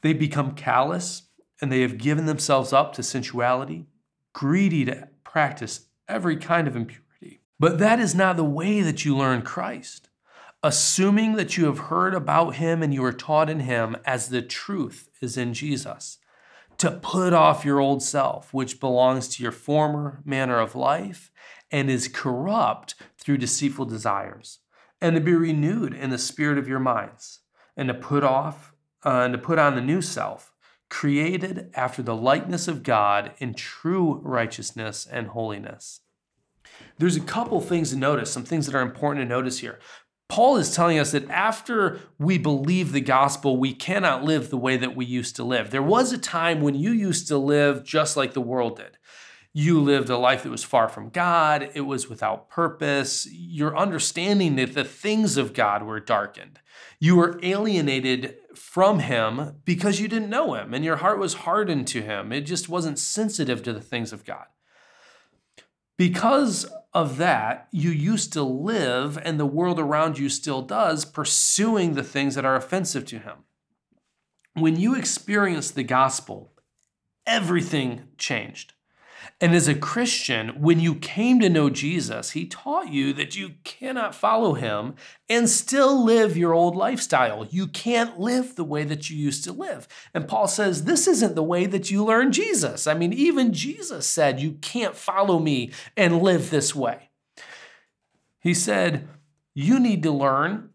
They 0.01 0.13
become 0.13 0.55
callous 0.55 1.23
and 1.61 1.71
they 1.71 1.81
have 1.81 1.99
given 1.99 2.25
themselves 2.25 2.73
up 2.73 2.93
to 2.93 3.03
sensuality, 3.03 3.85
greedy 4.33 4.85
to 4.85 5.07
practice 5.23 5.85
every 6.07 6.35
kind 6.35 6.67
of 6.67 6.75
impurity. 6.75 7.41
But 7.59 7.77
that 7.77 7.99
is 7.99 8.15
not 8.15 8.35
the 8.35 8.43
way 8.43 8.81
that 8.81 9.05
you 9.05 9.15
learn 9.15 9.43
Christ. 9.43 10.09
Assuming 10.63 11.35
that 11.35 11.57
you 11.57 11.65
have 11.65 11.77
heard 11.77 12.15
about 12.15 12.55
him 12.55 12.81
and 12.81 12.93
you 12.93 13.03
are 13.03 13.13
taught 13.13 13.49
in 13.49 13.61
him 13.61 13.97
as 14.05 14.29
the 14.29 14.41
truth 14.41 15.09
is 15.21 15.37
in 15.37 15.53
Jesus 15.53 16.17
to 16.83 16.91
put 16.91 17.31
off 17.31 17.63
your 17.63 17.79
old 17.79 18.03
self, 18.03 18.53
which 18.53 18.81
belongs 18.81 19.29
to 19.29 19.41
your 19.41 19.53
former 19.53 20.21
manner 20.25 20.59
of 20.59 20.75
life 20.75 21.31
and 21.71 21.89
is 21.89 22.09
corrupt 22.09 22.95
through 23.17 23.37
deceitful 23.37 23.85
desires, 23.85 24.59
and 24.99 25.15
to 25.15 25.21
be 25.21 25.33
renewed 25.33 25.93
in 25.93 26.09
the 26.09 26.17
spirit 26.17 26.57
of 26.57 26.67
your 26.67 26.79
minds, 26.79 27.39
and 27.77 27.87
to 27.87 27.93
put 27.93 28.21
off 28.21 28.73
uh, 29.05 29.21
and 29.23 29.31
to 29.31 29.37
put 29.37 29.57
on 29.57 29.75
the 29.75 29.81
new 29.81 30.01
self, 30.01 30.51
created 30.89 31.71
after 31.73 32.03
the 32.03 32.17
likeness 32.17 32.67
of 32.67 32.83
God 32.83 33.31
in 33.37 33.53
true 33.53 34.19
righteousness 34.21 35.07
and 35.09 35.27
holiness. 35.27 36.01
There's 36.97 37.15
a 37.15 37.21
couple 37.21 37.61
things 37.61 37.91
to 37.91 37.95
notice, 37.95 38.29
some 38.29 38.43
things 38.43 38.65
that 38.65 38.75
are 38.75 38.81
important 38.81 39.23
to 39.23 39.29
notice 39.29 39.59
here. 39.59 39.79
Paul 40.29 40.57
is 40.57 40.73
telling 40.73 40.97
us 40.97 41.11
that 41.11 41.29
after 41.29 41.99
we 42.17 42.37
believe 42.37 42.91
the 42.91 43.01
gospel, 43.01 43.57
we 43.57 43.73
cannot 43.73 44.23
live 44.23 44.49
the 44.49 44.57
way 44.57 44.77
that 44.77 44.95
we 44.95 45.05
used 45.05 45.35
to 45.35 45.43
live. 45.43 45.69
There 45.69 45.83
was 45.83 46.11
a 46.11 46.17
time 46.17 46.61
when 46.61 46.75
you 46.75 46.91
used 46.91 47.27
to 47.27 47.37
live 47.37 47.83
just 47.83 48.17
like 48.17 48.33
the 48.33 48.41
world 48.41 48.77
did. 48.77 48.97
You 49.55 49.79
lived 49.79 50.09
a 50.09 50.17
life 50.17 50.41
that 50.41 50.49
was 50.49 50.63
far 50.63 50.89
from 50.89 51.09
God, 51.09 51.69
it 51.75 51.81
was 51.81 52.09
without 52.09 52.49
purpose. 52.49 53.27
Your 53.31 53.77
understanding 53.77 54.55
that 54.55 54.73
the 54.73 54.83
things 54.83 55.37
of 55.37 55.53
God 55.53 55.83
were 55.83 55.99
darkened. 55.99 56.59
You 56.99 57.17
were 57.17 57.39
alienated 57.43 58.37
from 58.55 58.99
Him 58.99 59.57
because 59.63 59.99
you 59.99 60.07
didn't 60.07 60.31
know 60.31 60.55
Him, 60.55 60.73
and 60.73 60.83
your 60.83 60.95
heart 60.95 61.19
was 61.19 61.35
hardened 61.35 61.87
to 61.89 62.01
Him. 62.01 62.31
It 62.31 62.41
just 62.41 62.67
wasn't 62.67 62.97
sensitive 62.97 63.61
to 63.63 63.73
the 63.73 63.81
things 63.81 64.11
of 64.11 64.25
God. 64.25 64.45
Because 65.97 66.65
of 66.93 67.17
that, 67.17 67.67
you 67.71 67.89
used 67.89 68.33
to 68.33 68.43
live, 68.43 69.17
and 69.17 69.39
the 69.39 69.45
world 69.45 69.79
around 69.79 70.19
you 70.19 70.29
still 70.29 70.61
does, 70.61 71.05
pursuing 71.05 71.93
the 71.93 72.03
things 72.03 72.35
that 72.35 72.45
are 72.45 72.55
offensive 72.55 73.05
to 73.07 73.19
Him. 73.19 73.37
When 74.53 74.79
you 74.79 74.95
experienced 74.95 75.75
the 75.75 75.83
gospel, 75.83 76.53
everything 77.25 78.03
changed. 78.17 78.73
And 79.39 79.53
as 79.53 79.67
a 79.67 79.75
Christian, 79.75 80.61
when 80.61 80.79
you 80.79 80.95
came 80.95 81.39
to 81.39 81.49
know 81.49 81.69
Jesus, 81.69 82.31
he 82.31 82.45
taught 82.45 82.91
you 82.91 83.13
that 83.13 83.35
you 83.35 83.55
cannot 83.63 84.15
follow 84.15 84.53
him 84.53 84.95
and 85.29 85.49
still 85.49 86.03
live 86.03 86.37
your 86.37 86.53
old 86.53 86.75
lifestyle. 86.75 87.45
You 87.49 87.67
can't 87.67 88.19
live 88.19 88.55
the 88.55 88.63
way 88.63 88.83
that 88.83 89.09
you 89.09 89.17
used 89.17 89.43
to 89.45 89.51
live. 89.51 89.87
And 90.13 90.27
Paul 90.27 90.47
says, 90.47 90.83
This 90.83 91.07
isn't 91.07 91.35
the 91.35 91.43
way 91.43 91.65
that 91.65 91.91
you 91.91 92.03
learn 92.03 92.31
Jesus. 92.31 92.87
I 92.87 92.93
mean, 92.93 93.13
even 93.13 93.53
Jesus 93.53 94.07
said, 94.07 94.39
You 94.39 94.53
can't 94.61 94.95
follow 94.95 95.39
me 95.39 95.71
and 95.97 96.21
live 96.21 96.49
this 96.49 96.73
way. 96.73 97.09
He 98.39 98.53
said, 98.53 99.07
You 99.53 99.79
need 99.79 100.03
to 100.03 100.11
learn 100.11 100.69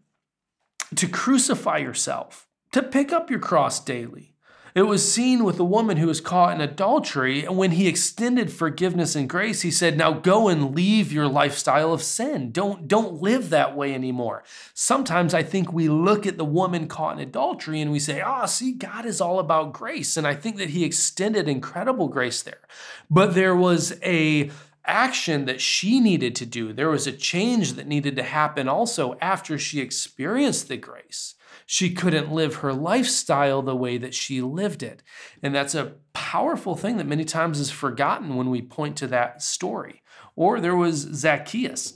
to 0.95 1.07
crucify 1.07 1.77
yourself, 1.77 2.47
to 2.71 2.81
pick 2.81 3.11
up 3.11 3.29
your 3.29 3.39
cross 3.39 3.79
daily 3.79 4.35
it 4.75 4.83
was 4.83 5.11
seen 5.11 5.43
with 5.43 5.57
the 5.57 5.65
woman 5.65 5.97
who 5.97 6.07
was 6.07 6.21
caught 6.21 6.53
in 6.53 6.61
adultery, 6.61 7.45
and 7.45 7.57
when 7.57 7.71
he 7.71 7.87
extended 7.87 8.51
forgiveness 8.51 9.15
and 9.15 9.29
grace, 9.29 9.61
he 9.61 9.71
said, 9.71 9.97
"Now 9.97 10.13
go 10.13 10.47
and 10.47 10.75
leave 10.75 11.11
your 11.11 11.27
lifestyle 11.27 11.93
of 11.93 12.03
sin. 12.03 12.51
Don't 12.51 12.87
don't 12.87 13.21
live 13.21 13.49
that 13.49 13.75
way 13.75 13.93
anymore." 13.93 14.43
Sometimes 14.73 15.33
I 15.33 15.43
think 15.43 15.71
we 15.71 15.89
look 15.89 16.25
at 16.25 16.37
the 16.37 16.45
woman 16.45 16.87
caught 16.87 17.17
in 17.17 17.27
adultery 17.27 17.81
and 17.81 17.91
we 17.91 17.99
say, 17.99 18.21
"Ah, 18.21 18.41
oh, 18.43 18.45
see, 18.45 18.71
God 18.71 19.05
is 19.05 19.21
all 19.21 19.39
about 19.39 19.73
grace." 19.73 20.17
And 20.17 20.27
I 20.27 20.35
think 20.35 20.57
that 20.57 20.69
he 20.69 20.83
extended 20.83 21.47
incredible 21.47 22.07
grace 22.07 22.41
there. 22.41 22.61
But 23.09 23.35
there 23.35 23.55
was 23.55 23.97
a 24.03 24.51
action 24.89 25.45
that 25.45 25.61
she 25.61 25.99
needed 25.99 26.35
to 26.35 26.45
do. 26.45 26.73
There 26.73 26.89
was 26.89 27.07
a 27.07 27.11
change 27.11 27.73
that 27.73 27.87
needed 27.87 28.15
to 28.15 28.23
happen 28.23 28.67
also 28.67 29.17
after 29.21 29.57
she 29.57 29.79
experienced 29.79 30.67
the 30.67 30.77
grace 30.77 31.35
she 31.71 31.93
couldn't 31.93 32.31
live 32.31 32.55
her 32.55 32.73
lifestyle 32.73 33.61
the 33.61 33.75
way 33.75 33.99
that 33.99 34.15
she 34.15 34.41
lived 34.41 34.81
it. 34.81 35.03
And 35.43 35.53
that's 35.53 35.75
a 35.75 35.93
powerful 36.13 36.75
thing 36.75 36.97
that 36.97 37.05
many 37.05 37.23
times 37.23 37.59
is 37.59 37.69
forgotten 37.69 38.35
when 38.35 38.49
we 38.49 38.59
point 38.59 38.97
to 38.97 39.07
that 39.09 39.43
story. 39.43 40.01
Or 40.35 40.59
there 40.59 40.75
was 40.75 40.95
Zacchaeus. 41.13 41.93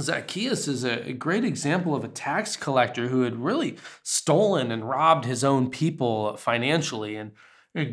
Zacchaeus 0.00 0.66
is 0.66 0.82
a 0.82 1.12
great 1.12 1.44
example 1.44 1.94
of 1.94 2.02
a 2.02 2.08
tax 2.08 2.56
collector 2.56 3.06
who 3.06 3.22
had 3.22 3.36
really 3.36 3.76
stolen 4.02 4.72
and 4.72 4.88
robbed 4.88 5.24
his 5.24 5.44
own 5.44 5.70
people 5.70 6.36
financially. 6.36 7.14
And 7.14 7.30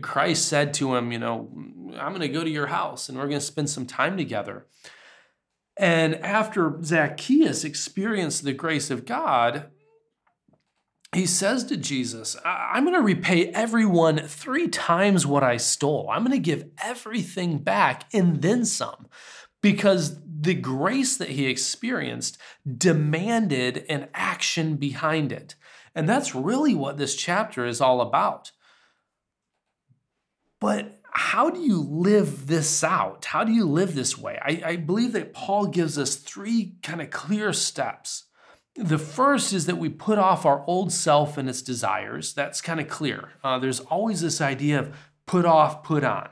Christ 0.01 0.47
said 0.47 0.73
to 0.75 0.95
him, 0.95 1.11
You 1.11 1.19
know, 1.19 1.49
I'm 1.97 2.11
going 2.11 2.21
to 2.21 2.27
go 2.27 2.43
to 2.43 2.49
your 2.49 2.67
house 2.67 3.09
and 3.09 3.17
we're 3.17 3.27
going 3.27 3.39
to 3.39 3.45
spend 3.45 3.69
some 3.69 3.85
time 3.85 4.17
together. 4.17 4.67
And 5.77 6.15
after 6.15 6.77
Zacchaeus 6.83 7.63
experienced 7.63 8.43
the 8.43 8.53
grace 8.53 8.91
of 8.91 9.05
God, 9.05 9.71
he 11.13 11.25
says 11.25 11.65
to 11.65 11.77
Jesus, 11.77 12.37
I'm 12.45 12.85
going 12.85 12.95
to 12.95 13.01
repay 13.01 13.47
everyone 13.47 14.19
three 14.19 14.67
times 14.67 15.25
what 15.25 15.43
I 15.43 15.57
stole. 15.57 16.09
I'm 16.11 16.23
going 16.23 16.31
to 16.31 16.39
give 16.39 16.69
everything 16.81 17.57
back 17.57 18.05
and 18.13 18.41
then 18.41 18.63
some 18.63 19.07
because 19.61 20.19
the 20.25 20.53
grace 20.53 21.17
that 21.17 21.29
he 21.29 21.47
experienced 21.47 22.37
demanded 22.77 23.85
an 23.89 24.07
action 24.13 24.75
behind 24.77 25.31
it. 25.31 25.55
And 25.93 26.07
that's 26.07 26.33
really 26.33 26.73
what 26.73 26.97
this 26.97 27.15
chapter 27.15 27.65
is 27.65 27.81
all 27.81 27.99
about. 27.99 28.51
But 30.61 31.01
how 31.11 31.49
do 31.49 31.59
you 31.59 31.81
live 31.81 32.47
this 32.47 32.85
out? 32.85 33.25
How 33.25 33.43
do 33.43 33.51
you 33.51 33.65
live 33.65 33.93
this 33.93 34.17
way? 34.17 34.39
I, 34.41 34.61
I 34.65 34.75
believe 34.77 35.11
that 35.11 35.33
Paul 35.33 35.65
gives 35.65 35.97
us 35.97 36.15
three 36.15 36.75
kind 36.81 37.01
of 37.01 37.09
clear 37.09 37.51
steps 37.51 38.25
the 38.75 38.97
first 38.97 39.53
is 39.53 39.65
that 39.65 39.77
we 39.77 39.89
put 39.89 40.17
off 40.17 40.45
our 40.45 40.63
old 40.65 40.91
self 40.91 41.37
and 41.37 41.49
its 41.49 41.61
desires. 41.61 42.33
That's 42.33 42.61
kind 42.61 42.79
of 42.79 42.87
clear. 42.87 43.29
Uh, 43.43 43.59
there's 43.59 43.79
always 43.79 44.21
this 44.21 44.39
idea 44.39 44.79
of 44.79 44.95
put 45.25 45.45
off, 45.45 45.83
put 45.83 46.03
on. 46.03 46.29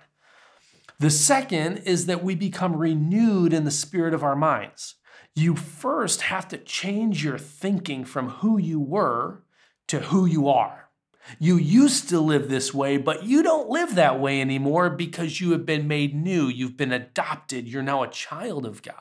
The 0.99 1.09
second 1.09 1.79
is 1.79 2.05
that 2.05 2.23
we 2.23 2.35
become 2.35 2.75
renewed 2.75 3.53
in 3.53 3.63
the 3.63 3.71
spirit 3.71 4.13
of 4.13 4.23
our 4.23 4.35
minds. 4.35 4.95
You 5.35 5.55
first 5.55 6.21
have 6.23 6.47
to 6.49 6.57
change 6.57 7.23
your 7.23 7.37
thinking 7.37 8.03
from 8.03 8.29
who 8.29 8.57
you 8.57 8.79
were 8.79 9.43
to 9.87 9.99
who 9.99 10.25
you 10.25 10.49
are. 10.49 10.88
You 11.37 11.57
used 11.57 12.09
to 12.09 12.19
live 12.19 12.49
this 12.49 12.73
way, 12.73 12.97
but 12.97 13.23
you 13.23 13.43
don't 13.43 13.69
live 13.69 13.95
that 13.95 14.19
way 14.19 14.41
anymore 14.41 14.89
because 14.89 15.39
you 15.39 15.51
have 15.51 15.65
been 15.65 15.87
made 15.87 16.15
new. 16.15 16.47
You've 16.47 16.77
been 16.77 16.91
adopted. 16.91 17.67
You're 17.67 17.83
now 17.83 18.03
a 18.03 18.09
child 18.09 18.65
of 18.65 18.81
God. 18.81 18.95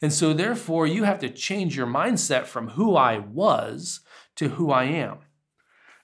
And 0.00 0.12
so, 0.12 0.32
therefore, 0.32 0.86
you 0.86 1.04
have 1.04 1.20
to 1.20 1.28
change 1.28 1.76
your 1.76 1.86
mindset 1.86 2.46
from 2.46 2.70
who 2.70 2.96
I 2.96 3.18
was 3.18 4.00
to 4.36 4.50
who 4.50 4.72
I 4.72 4.84
am. 4.84 5.18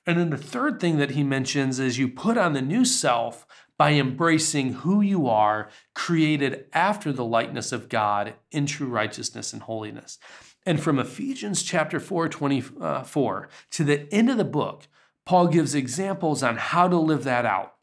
And 0.07 0.19
then 0.19 0.31
the 0.31 0.37
third 0.37 0.81
thing 0.81 0.99
that 0.99 1.11
he 1.11 1.23
mentions 1.23 1.79
is 1.79 1.99
you 1.99 2.09
put 2.09 2.39
on 2.39 2.53
the 2.53 2.63
new 2.63 2.85
self 2.85 3.47
by 3.77 3.93
embracing 3.93 4.73
who 4.75 5.01
you 5.01 5.29
are, 5.29 5.69
created 5.95 6.67
after 6.73 7.13
the 7.13 7.25
likeness 7.25 7.73
of 7.73 7.89
God 7.89 8.35
in 8.51 8.67
true 8.67 8.89
righteousness 8.89 9.53
and 9.53 9.63
holiness. 9.63 10.19
And 10.67 10.81
from 10.81 10.99
Ephesians 10.99 11.63
chapter 11.63 12.01
4, 12.01 12.29
24 12.29 12.83
uh, 12.83 13.47
to 13.71 13.85
the 13.85 14.13
end 14.13 14.31
of 14.31 14.37
the 14.37 14.45
book, 14.45 14.89
Paul 15.29 15.49
gives 15.49 15.75
examples 15.75 16.43
on 16.43 16.57
how 16.57 16.89
to 16.89 16.97
live 16.97 17.23
that 17.25 17.45
out 17.45 17.75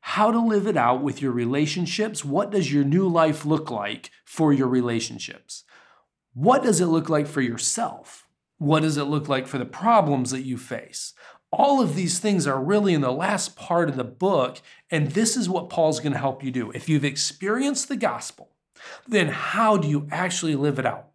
how 0.00 0.30
to 0.30 0.38
live 0.38 0.66
it 0.66 0.76
out 0.76 1.02
with 1.02 1.20
your 1.20 1.32
relationships. 1.32 2.24
What 2.24 2.50
does 2.50 2.72
your 2.72 2.84
new 2.84 3.06
life 3.06 3.44
look 3.44 3.70
like 3.70 4.10
for 4.24 4.52
your 4.52 4.68
relationships? 4.68 5.64
What 6.32 6.62
does 6.62 6.80
it 6.80 6.86
look 6.86 7.08
like 7.08 7.26
for 7.26 7.40
yourself? 7.40 8.26
What 8.58 8.80
does 8.80 8.96
it 8.96 9.04
look 9.04 9.28
like 9.28 9.46
for 9.46 9.58
the 9.58 9.64
problems 9.64 10.30
that 10.30 10.42
you 10.42 10.56
face? 10.56 11.12
All 11.52 11.80
of 11.80 11.96
these 11.96 12.18
things 12.18 12.46
are 12.46 12.62
really 12.62 12.94
in 12.94 13.00
the 13.00 13.12
last 13.12 13.56
part 13.56 13.88
of 13.88 13.96
the 13.96 14.04
book, 14.04 14.60
and 14.90 15.10
this 15.10 15.36
is 15.36 15.48
what 15.48 15.68
Paul's 15.68 16.00
going 16.00 16.12
to 16.12 16.18
help 16.18 16.44
you 16.44 16.50
do. 16.50 16.70
If 16.70 16.88
you've 16.88 17.04
experienced 17.04 17.88
the 17.88 17.96
gospel, 17.96 18.50
then 19.06 19.28
how 19.28 19.76
do 19.76 19.88
you 19.88 20.06
actually 20.10 20.54
live 20.54 20.78
it 20.78 20.86
out? 20.86 21.09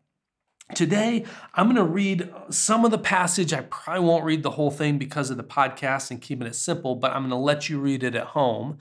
Today, 0.73 1.25
I'm 1.53 1.67
going 1.67 1.75
to 1.75 1.83
read 1.83 2.33
some 2.49 2.85
of 2.85 2.91
the 2.91 2.97
passage. 2.97 3.53
I 3.53 3.61
probably 3.61 4.03
won't 4.03 4.25
read 4.25 4.41
the 4.41 4.51
whole 4.51 4.71
thing 4.71 4.97
because 4.97 5.29
of 5.29 5.37
the 5.37 5.43
podcast 5.43 6.09
and 6.09 6.19
keeping 6.19 6.47
it 6.47 6.55
simple, 6.55 6.95
but 6.95 7.11
I'm 7.11 7.21
going 7.21 7.29
to 7.29 7.35
let 7.35 7.69
you 7.69 7.79
read 7.79 8.03
it 8.03 8.15
at 8.15 8.27
home. 8.27 8.79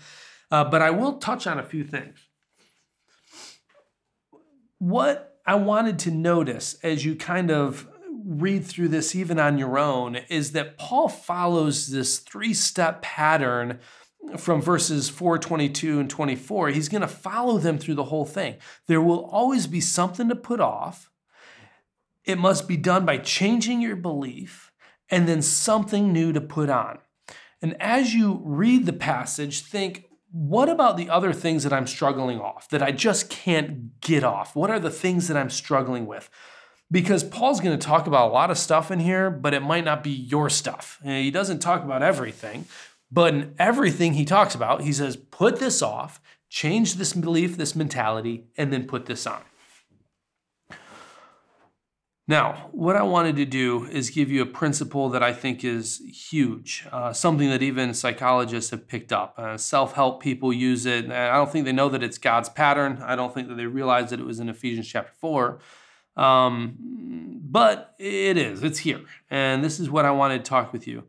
Uh, 0.51 0.65
but 0.65 0.81
I 0.81 0.91
will 0.91 1.19
touch 1.19 1.47
on 1.47 1.59
a 1.59 1.63
few 1.63 1.85
things. 1.85 2.19
What 4.79 5.39
I 5.47 5.57
wanted 5.57 5.99
to 6.01 6.11
notice 6.11 6.75
as 6.83 7.05
you 7.05 7.17
kind 7.17 7.51
of 7.51 7.87
read 8.25 8.65
through 8.65 8.89
this, 8.89 9.15
even 9.15 9.39
on 9.39 9.59
your 9.59 9.79
own, 9.79 10.17
is 10.31 10.53
that 10.53 10.79
Paul 10.79 11.09
follows 11.09 11.89
this 11.89 12.19
three 12.19 12.55
step 12.55 13.03
pattern 13.03 13.79
from 14.39 14.63
verses 14.63 15.11
4 15.11 15.39
22 15.39 16.01
and 16.01 16.09
24 16.09 16.71
he's 16.71 16.89
going 16.89 17.03
to 17.03 17.07
follow 17.07 17.59
them 17.59 17.77
through 17.77 17.95
the 17.95 18.05
whole 18.05 18.25
thing 18.25 18.57
there 18.87 19.03
will 19.03 19.27
always 19.27 19.67
be 19.67 19.83
something 19.83 20.31
to 20.31 20.35
put 20.35 20.61
off 20.61 21.11
it 22.25 22.39
must 22.39 22.67
be 22.67 22.77
done 22.77 23.05
by 23.05 23.19
changing 23.19 23.81
your 23.81 23.97
belief 23.97 24.73
and 25.11 25.29
then 25.29 25.43
something 25.43 26.13
new 26.13 26.33
to 26.33 26.41
put 26.41 26.71
on. 26.71 26.99
And 27.61 27.81
as 27.81 28.15
you 28.15 28.43
read 28.45 28.87
the 28.87 28.93
passage, 28.93 29.63
think, 29.63 30.07
what 30.31 30.69
about 30.69 30.97
the 30.97 31.09
other 31.09 31.33
things 31.33 31.63
that 31.63 31.73
I'm 31.73 31.87
struggling 31.87 32.41
off, 32.41 32.69
that 32.71 32.83
I 32.83 32.91
just 32.91 33.31
can't 33.31 34.01
get 34.01 34.25
off? 34.25 34.57
What 34.57 34.71
are 34.71 34.81
the 34.81 34.91
things 34.91 35.29
that 35.29 35.37
I'm 35.37 35.51
struggling 35.51 36.07
with? 36.07 36.29
Because 36.91 37.25
Paul's 37.25 37.61
going 37.61 37.79
to 37.79 37.87
talk 37.87 38.07
about 38.07 38.31
a 38.31 38.33
lot 38.33 38.51
of 38.51 38.59
stuff 38.59 38.91
in 38.91 39.01
here, 39.01 39.31
but 39.31 39.55
it 39.55 39.63
might 39.63 39.85
not 39.85 40.03
be 40.03 40.11
your 40.11 40.51
stuff. 40.51 40.99
He 41.03 41.31
doesn't 41.31 41.61
talk 41.61 41.85
about 41.85 42.03
everything, 42.03 42.67
but 43.11 43.33
in 43.33 43.55
everything 43.59 44.15
he 44.15 44.25
talks 44.25 44.55
about, 44.55 44.83
he 44.83 44.93
says, 44.93 45.17
put 45.17 45.59
this 45.59 45.83
off, 45.83 46.21
change 46.51 46.95
this 46.95 47.13
belief, 47.13 47.57
this 47.57 47.75
mentality, 47.75 48.45
and 48.57 48.73
then 48.73 48.87
put 48.87 49.07
this 49.07 49.27
on. 49.27 49.41
Now, 52.27 52.71
what 52.73 52.97
I 52.97 53.03
wanted 53.03 53.37
to 53.37 53.45
do 53.45 53.85
is 53.87 54.09
give 54.09 54.31
you 54.31 54.41
a 54.41 54.47
principle 54.47 55.11
that 55.11 55.23
I 55.23 55.35
think 55.35 55.63
is 55.63 56.01
huge, 56.31 56.87
uh, 56.91 57.13
something 57.13 57.51
that 57.51 57.63
even 57.63 57.93
psychologists 57.93 58.71
have 58.71 58.89
picked 58.89 59.13
up. 59.13 59.35
Uh, 59.37 59.59
Self 59.59 59.93
help 59.93 60.23
people 60.23 60.51
use 60.51 60.87
it. 60.87 61.11
I 61.11 61.35
don't 61.35 61.53
think 61.53 61.67
they 61.67 61.73
know 61.73 61.91
that 61.91 62.03
it's 62.03 62.17
God's 62.17 62.49
pattern. 62.49 63.03
I 63.05 63.15
don't 63.15 63.35
think 63.35 63.49
that 63.49 63.57
they 63.57 63.67
realize 63.67 64.09
that 64.09 64.21
it 64.21 64.27
was 64.27 64.41
in 64.41 64.49
Ephesians 64.49 64.89
chapter 64.89 65.13
4. 65.21 65.59
Um, 66.17 67.41
but 67.43 67.95
it 67.99 68.39
is, 68.39 68.63
it's 68.63 68.79
here. 68.79 69.01
And 69.31 69.63
this 69.63 69.79
is 69.79 69.91
what 69.91 70.07
I 70.07 70.11
wanted 70.11 70.45
to 70.45 70.49
talk 70.49 70.73
with 70.73 70.87
you. 70.87 71.05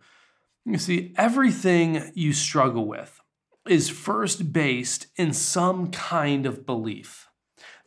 You 0.66 0.80
see, 0.80 1.14
everything 1.16 2.12
you 2.14 2.34
struggle 2.34 2.86
with, 2.88 3.22
is 3.68 3.90
first 3.90 4.52
based 4.52 5.08
in 5.16 5.32
some 5.32 5.92
kind 5.92 6.46
of 6.46 6.66
belief. 6.66 7.30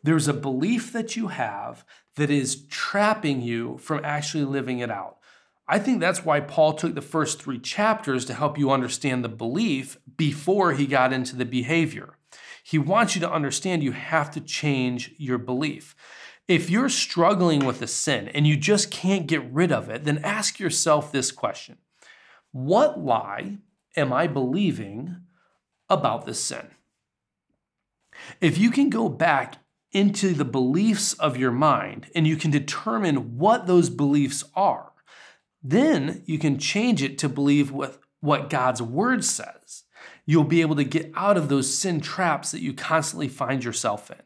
There's 0.03 0.29
a 0.29 0.33
belief 0.35 0.93
that 0.93 1.17
you 1.17 1.29
have 1.29 1.85
that 2.19 2.31
is 2.31 2.67
trapping 2.67 3.41
you 3.41 3.79
from 3.79 4.05
actually 4.05 4.45
living 4.45 4.79
it 4.81 4.91
out. 4.91 5.17
I 5.67 5.79
think 5.79 6.01
that's 6.01 6.25
why 6.25 6.41
Paul 6.41 6.75
took 6.75 6.95
the 6.95 7.03
first 7.03 7.41
three 7.41 7.59
chapters 7.59 8.25
to 8.27 8.35
help 8.35 8.59
you 8.59 8.71
understand 8.71 9.23
the 9.23 9.29
belief 9.29 9.99
before 10.17 10.73
he 10.73 10.87
got 10.87 11.13
into 11.13 11.37
the 11.37 11.45
behavior. 11.45 12.15
He 12.63 12.79
wants 12.79 13.15
you 13.15 13.21
to 13.23 13.31
understand 13.31 13.83
you 13.83 13.93
have 13.93 14.31
to 14.33 14.41
change 14.41 15.15
your 15.19 15.39
belief. 15.39 15.95
If 16.47 16.71
you're 16.71 16.89
struggling 16.89 17.67
with 17.67 17.83
a 17.83 17.87
sin 17.87 18.29
and 18.29 18.47
you 18.47 18.57
just 18.57 18.91
can't 18.91 19.27
get 19.27 19.45
rid 19.53 19.71
of 19.71 19.91
it, 19.91 20.05
then 20.05 20.19
ask 20.25 20.59
yourself 20.59 21.13
this 21.13 21.31
question 21.31 21.77
What 22.53 22.99
lie 22.99 23.59
am 23.97 24.13
I 24.13 24.27
believing 24.27 25.17
about 25.91 26.25
this 26.25 26.41
sin? 26.41 26.69
If 28.41 28.57
you 28.57 28.71
can 28.71 28.89
go 28.89 29.09
back 29.09 29.57
into 29.92 30.35
the 30.35 30.44
beliefs 30.44 31.14
of 31.14 31.37
your 31.37 31.51
mind 31.51 32.07
and 32.14 32.27
you 32.27 32.37
can 32.37 32.51
determine 32.51 33.38
what 33.38 33.66
those 33.66 33.90
beliefs 33.90 34.44
are, 34.55 34.92
then 35.62 36.22
you 36.27 36.38
can 36.38 36.59
change 36.59 37.03
it 37.03 37.18
to 37.18 37.29
believe 37.29 37.70
with 37.70 37.98
what 38.20 38.51
God's 38.51 38.83
word 38.83 39.24
says. 39.24 39.85
You'll 40.27 40.44
be 40.44 40.61
able 40.61 40.77
to 40.77 40.85
get 40.85 41.11
out 41.14 41.37
of 41.37 41.48
those 41.48 41.74
sin 41.74 42.01
traps 42.01 42.51
that 42.51 42.61
you 42.61 42.74
constantly 42.74 43.29
find 43.29 43.64
yourself 43.64 44.11
in. 44.11 44.22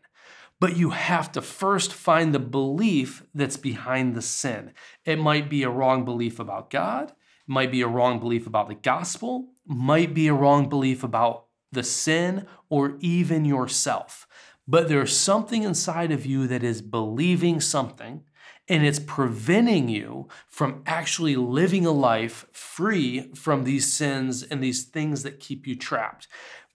But 0.59 0.77
you 0.77 0.91
have 0.91 1.33
to 1.33 1.43
first 1.43 1.93
find 1.93 2.33
the 2.33 2.39
belief 2.39 3.25
that's 3.35 3.57
behind 3.57 4.15
the 4.15 4.23
sin. 4.23 4.73
It 5.05 5.19
might 5.19 5.51
be 5.51 5.63
a 5.63 5.71
wrong 5.71 6.05
belief 6.05 6.39
about 6.39 6.71
God, 6.71 7.11
it 7.11 7.49
might 7.49 7.73
be 7.73 7.83
a 7.83 7.89
wrong 7.89 8.21
belief 8.21 8.47
about 8.47 8.69
the 8.69 8.75
gospel, 8.75 9.49
might 9.67 10.15
be 10.15 10.29
a 10.29 10.35
wrong 10.35 10.69
belief 10.69 11.03
about 11.03 11.47
the 11.73 11.83
sin, 11.83 12.47
or 12.69 12.97
even 13.01 13.45
yourself. 13.45 14.27
But 14.67 14.89
there's 14.89 15.17
something 15.17 15.65
inside 15.65 16.13
of 16.13 16.25
you 16.25 16.47
that 16.47 16.63
is 16.63 16.83
believing 16.83 17.61
something 17.61 18.25
and 18.69 18.87
it's 18.87 19.01
preventing 19.01 19.89
you 19.89 20.29
from 20.49 20.83
actually 20.87 21.37
living 21.37 21.85
a 21.85 21.91
life 21.91 22.47
free 22.53 23.33
from 23.35 23.65
these 23.65 23.93
sins 23.93 24.43
and 24.43 24.63
these 24.63 24.85
things 24.85 25.25
that 25.25 25.41
keep 25.41 25.67
you 25.67 25.75
trapped. 25.75 26.29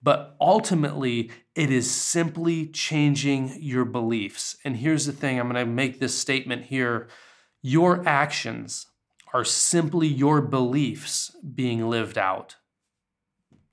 But 0.04 0.36
ultimately, 0.40 1.32
it 1.56 1.72
is 1.72 1.90
simply 1.90 2.68
changing 2.68 3.58
your 3.60 3.86
beliefs. 3.86 4.58
And 4.64 4.78
here's 4.78 5.06
the 5.06 5.12
thing 5.12 5.40
I'm 5.40 5.50
going 5.50 5.66
to 5.66 5.72
make 5.72 6.00
this 6.00 6.18
statement 6.18 6.66
here 6.66 7.08
your 7.62 8.08
actions 8.08 8.86
are 9.34 9.44
simply 9.44 10.08
your 10.08 10.42
beliefs 10.42 11.36
being 11.56 11.90
lived 11.90 12.18
out. 12.18 12.56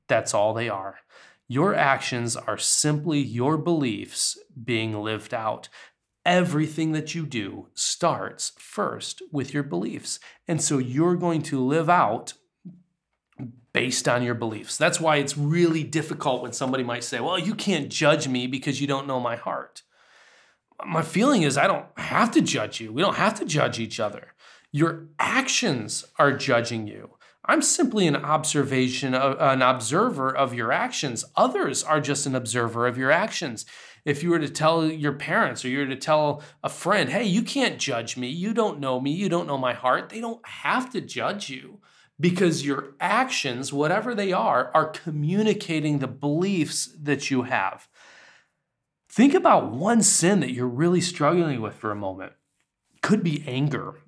That's 0.09 0.35
all 0.35 0.55
they 0.55 0.69
are. 0.69 0.97
Your 1.47 1.75
actions 1.75 2.37
are 2.37 2.59
simply 2.59 3.21
your 3.21 3.59
beliefs 3.59 4.39
being 4.65 4.95
lived 4.99 5.35
out 5.35 5.69
everything 6.25 6.93
that 6.93 7.15
you 7.15 7.27
do 7.27 7.69
starts 7.75 8.53
first 8.59 9.23
with 9.31 9.53
your 9.53 9.63
beliefs. 9.63 10.19
And 10.49 10.63
so 10.63 10.79
you're 10.79 11.17
going 11.17 11.43
to 11.43 11.63
live 11.63 11.91
out 11.91 12.35
based 13.73 14.09
on 14.09 14.23
your 14.23 14.35
beliefs. 14.35 14.77
That's 14.77 15.01
why 15.01 15.17
it's 15.17 15.37
really 15.37 15.83
difficult 15.83 16.43
when 16.43 16.53
somebody 16.53 16.85
might 16.85 17.05
say, 17.05 17.21
Well, 17.21 17.39
you 17.39 17.55
can't 17.55 17.91
judge 17.91 18.29
me 18.29 18.47
because 18.47 18.81
you 18.81 18.87
don't 18.87 19.07
know 19.07 19.21
my 19.21 19.37
heart. 19.37 19.83
My 20.85 21.03
feeling 21.03 21.43
is 21.43 21.57
I 21.57 21.67
don't 21.67 21.87
have 21.97 22.31
to 22.33 22.41
judge 22.41 22.81
you. 22.81 22.93
We 22.93 23.03
don't 23.03 23.17
have 23.17 23.35
to 23.41 23.45
judge 23.45 23.79
each 23.79 24.01
other. 24.01 24.29
Your 24.73 25.07
actions 25.19 26.05
are 26.19 26.33
judging 26.33 26.87
you. 26.87 27.11
I'm 27.47 27.63
simply 27.63 28.07
an 28.07 28.17
observation, 28.17 29.15
an 29.15 29.61
observer 29.63 30.35
of 30.35 30.55
your 30.55 30.73
actions. 30.73 31.25
Others 31.37 31.85
are 31.85 32.01
just 32.01 32.27
an 32.27 32.35
observer 32.35 32.87
of 32.87 32.97
your 32.97 33.11
actions 33.11 33.67
if 34.05 34.23
you 34.23 34.31
were 34.31 34.39
to 34.39 34.49
tell 34.49 34.87
your 34.87 35.13
parents 35.13 35.65
or 35.65 35.69
you 35.69 35.79
were 35.79 35.87
to 35.87 35.97
tell 35.97 36.43
a 36.63 36.69
friend, 36.69 37.09
hey, 37.09 37.25
you 37.25 37.43
can't 37.43 37.79
judge 37.79 38.17
me, 38.17 38.29
you 38.29 38.53
don't 38.53 38.79
know 38.79 39.01
me, 39.01 39.11
you 39.11 39.29
don't 39.29 39.47
know 39.47 39.59
my 39.59 39.73
heart, 39.73 40.11
they 40.11 40.21
don't 40.21 40.47
have 40.47 40.91
to 40.93 41.01
judge 41.01 41.49
you 41.49 41.81
because 42.21 42.67
your 42.67 42.95
actions, 43.01 43.73
whatever 43.73 44.15
they 44.15 44.33
are, 44.33 44.71
are 44.75 44.89
communicating 44.89 45.99
the 45.99 46.07
beliefs 46.07 46.95
that 47.01 47.31
you 47.31 47.43
have. 47.43 47.89
Think 49.09 49.35
about 49.35 49.73
one 49.73 50.03
sin 50.03 50.41
that 50.41 50.53
you're 50.53 50.67
really 50.67 51.01
struggling 51.01 51.61
with 51.61 51.75
for 51.75 51.91
a 51.91 51.97
moment. 51.97 52.33
Could 53.03 53.23
be 53.23 53.45
anger, 53.47 54.01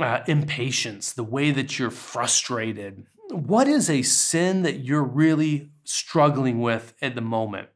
uh, 0.00 0.20
impatience, 0.26 1.12
the 1.12 1.24
way 1.24 1.50
that 1.50 1.78
you're 1.78 1.90
frustrated. 1.90 3.06
What 3.30 3.68
is 3.68 3.88
a 3.88 4.02
sin 4.02 4.62
that 4.62 4.80
you're 4.80 5.02
really 5.02 5.70
struggling 5.84 6.60
with 6.60 6.94
at 7.00 7.14
the 7.14 7.20
moment? 7.20 7.68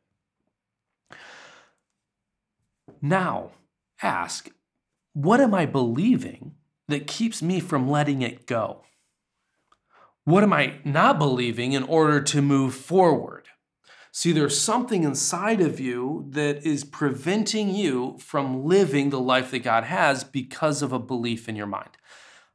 Now, 3.01 3.53
ask, 4.03 4.51
what 5.13 5.41
am 5.41 5.55
I 5.55 5.67
believing 5.67 6.55
that 6.89 7.07
keeps 7.07 7.43
me 7.43 7.61
from 7.61 7.89
letting 7.89 8.23
it 8.23 8.47
go? 8.47 8.83
What 10.25 10.43
am 10.43 10.53
I 10.53 10.75
not 10.85 11.19
believing 11.19 11.73
in 11.73 11.85
order 11.85 12.21
to 12.21 12.43
move 12.43 12.75
forward? 12.75 13.47
See, 14.13 14.33
there's 14.33 14.61
something 14.61 15.05
inside 15.05 15.61
of 15.61 15.79
you 15.79 16.27
that 16.31 16.67
is 16.67 16.85
preventing 16.85 17.75
you 17.75 18.17
from 18.19 18.65
living 18.65 19.11
the 19.11 19.21
life 19.21 19.51
that 19.51 19.61
God 19.61 19.85
has 19.85 20.25
because 20.25 20.83
of 20.83 20.93
a 20.93 20.99
belief 20.99 21.49
in 21.49 21.57
your 21.57 21.67
mind. 21.67 21.91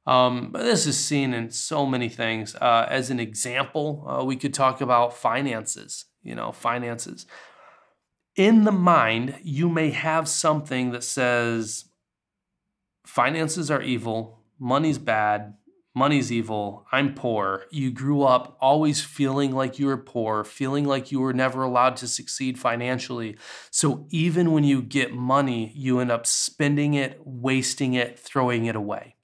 Um, 0.06 0.52
this 0.54 0.86
is 0.86 0.98
seen 0.98 1.34
in 1.34 1.50
so 1.52 1.86
many 1.86 2.10
things. 2.10 2.56
Uh, 2.56 2.86
as 2.90 3.10
an 3.10 3.20
example, 3.20 4.06
uh, 4.08 4.24
we 4.24 4.36
could 4.36 4.54
talk 4.54 4.82
about 4.82 5.16
finances. 5.16 6.06
You 6.22 6.36
know, 6.36 6.52
finances 6.52 7.26
in 8.36 8.64
the 8.64 8.72
mind, 8.72 9.36
you 9.44 9.70
may 9.70 9.92
have 9.92 10.28
something 10.28 10.92
that 10.92 11.04
says 11.04 11.86
finances 13.06 13.70
are 13.70 13.82
evil, 13.82 14.40
money's 14.60 14.98
bad, 14.98 15.56
money's 15.94 16.32
evil, 16.32 16.86
I'm 16.92 17.14
poor. 17.14 17.66
You 17.70 17.92
grew 17.92 18.24
up 18.24 18.58
always 18.60 19.02
feeling 19.02 19.52
like 19.52 19.80
you 19.80 19.88
were 19.88 19.98
poor, 19.98 20.44
feeling 20.44 20.86
like 20.86 21.12
you 21.12 21.20
were 21.20 21.34
never 21.34 21.64
allowed 21.64 21.98
to 21.98 22.08
succeed 22.08 22.60
financially. 22.60 23.38
So 23.72 24.06
even 24.10 24.52
when 24.52 24.64
you 24.64 24.82
get 24.82 25.14
money, 25.14 25.72
you 25.76 26.00
end 26.00 26.12
up 26.12 26.26
spending 26.26 26.94
it, 26.94 27.20
wasting 27.24 27.94
it, 27.94 28.18
throwing 28.18 28.66
it 28.66 28.76
away. 28.76 29.16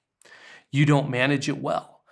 You 0.70 0.86
don't 0.86 1.10
manage 1.10 1.48
it 1.48 1.60
well. 1.60 2.02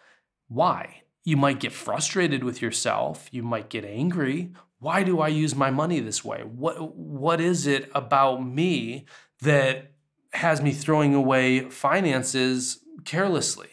Why? 0.48 1.02
You 1.24 1.36
might 1.36 1.60
get 1.60 1.72
frustrated 1.72 2.42
with 2.42 2.62
yourself, 2.62 3.28
you 3.30 3.42
might 3.42 3.68
get 3.68 3.84
angry, 3.84 4.52
why 4.80 5.02
do 5.02 5.20
I 5.20 5.28
use 5.28 5.54
my 5.54 5.70
money 5.70 6.00
this 6.00 6.24
way? 6.24 6.42
What 6.42 6.96
what 6.96 7.40
is 7.40 7.66
it 7.66 7.90
about 7.94 8.46
me 8.46 9.06
that 9.42 9.92
has 10.32 10.62
me 10.62 10.72
throwing 10.72 11.14
away 11.14 11.68
finances 11.68 12.78
carelessly? 13.04 13.68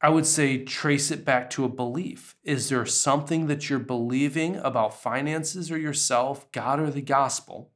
I 0.00 0.10
would 0.10 0.26
say 0.26 0.64
trace 0.64 1.10
it 1.10 1.24
back 1.24 1.50
to 1.50 1.64
a 1.64 1.68
belief. 1.68 2.36
Is 2.44 2.68
there 2.68 2.86
something 2.86 3.48
that 3.48 3.68
you're 3.68 3.80
believing 3.80 4.56
about 4.56 5.00
finances 5.00 5.70
or 5.70 5.78
yourself, 5.78 6.50
God 6.52 6.78
or 6.78 6.90
the 6.90 7.02
gospel, 7.02 7.72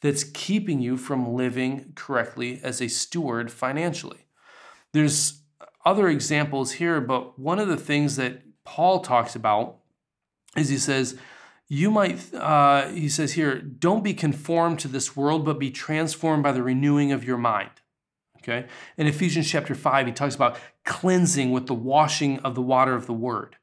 that's 0.00 0.24
keeping 0.24 0.80
you 0.80 0.96
from 0.96 1.34
living 1.34 1.92
correctly 1.94 2.60
as 2.62 2.82
a 2.82 2.88
steward 2.88 3.50
financially? 3.50 4.26
There's 4.92 5.40
other 5.84 6.08
examples 6.08 6.72
here, 6.72 7.00
but 7.00 7.38
one 7.38 7.58
of 7.58 7.68
the 7.68 7.76
things 7.76 8.16
that 8.16 8.42
Paul 8.64 9.00
talks 9.00 9.34
about 9.34 9.78
is 10.56 10.68
he 10.68 10.78
says, 10.78 11.16
you 11.68 11.90
might, 11.90 12.32
uh, 12.34 12.88
he 12.88 13.08
says 13.08 13.32
here, 13.32 13.58
don't 13.58 14.04
be 14.04 14.12
conformed 14.12 14.78
to 14.80 14.88
this 14.88 15.16
world, 15.16 15.44
but 15.46 15.58
be 15.58 15.70
transformed 15.70 16.42
by 16.42 16.52
the 16.52 16.62
renewing 16.62 17.12
of 17.12 17.24
your 17.24 17.38
mind. 17.38 17.70
Okay? 18.42 18.66
In 18.96 19.06
Ephesians 19.06 19.48
chapter 19.48 19.74
5, 19.74 20.06
he 20.06 20.12
talks 20.12 20.34
about 20.34 20.58
cleansing 20.84 21.52
with 21.52 21.66
the 21.66 21.74
washing 21.74 22.38
of 22.40 22.54
the 22.54 22.62
water 22.62 22.94
of 22.94 23.06
the 23.06 23.12
word. 23.12 23.56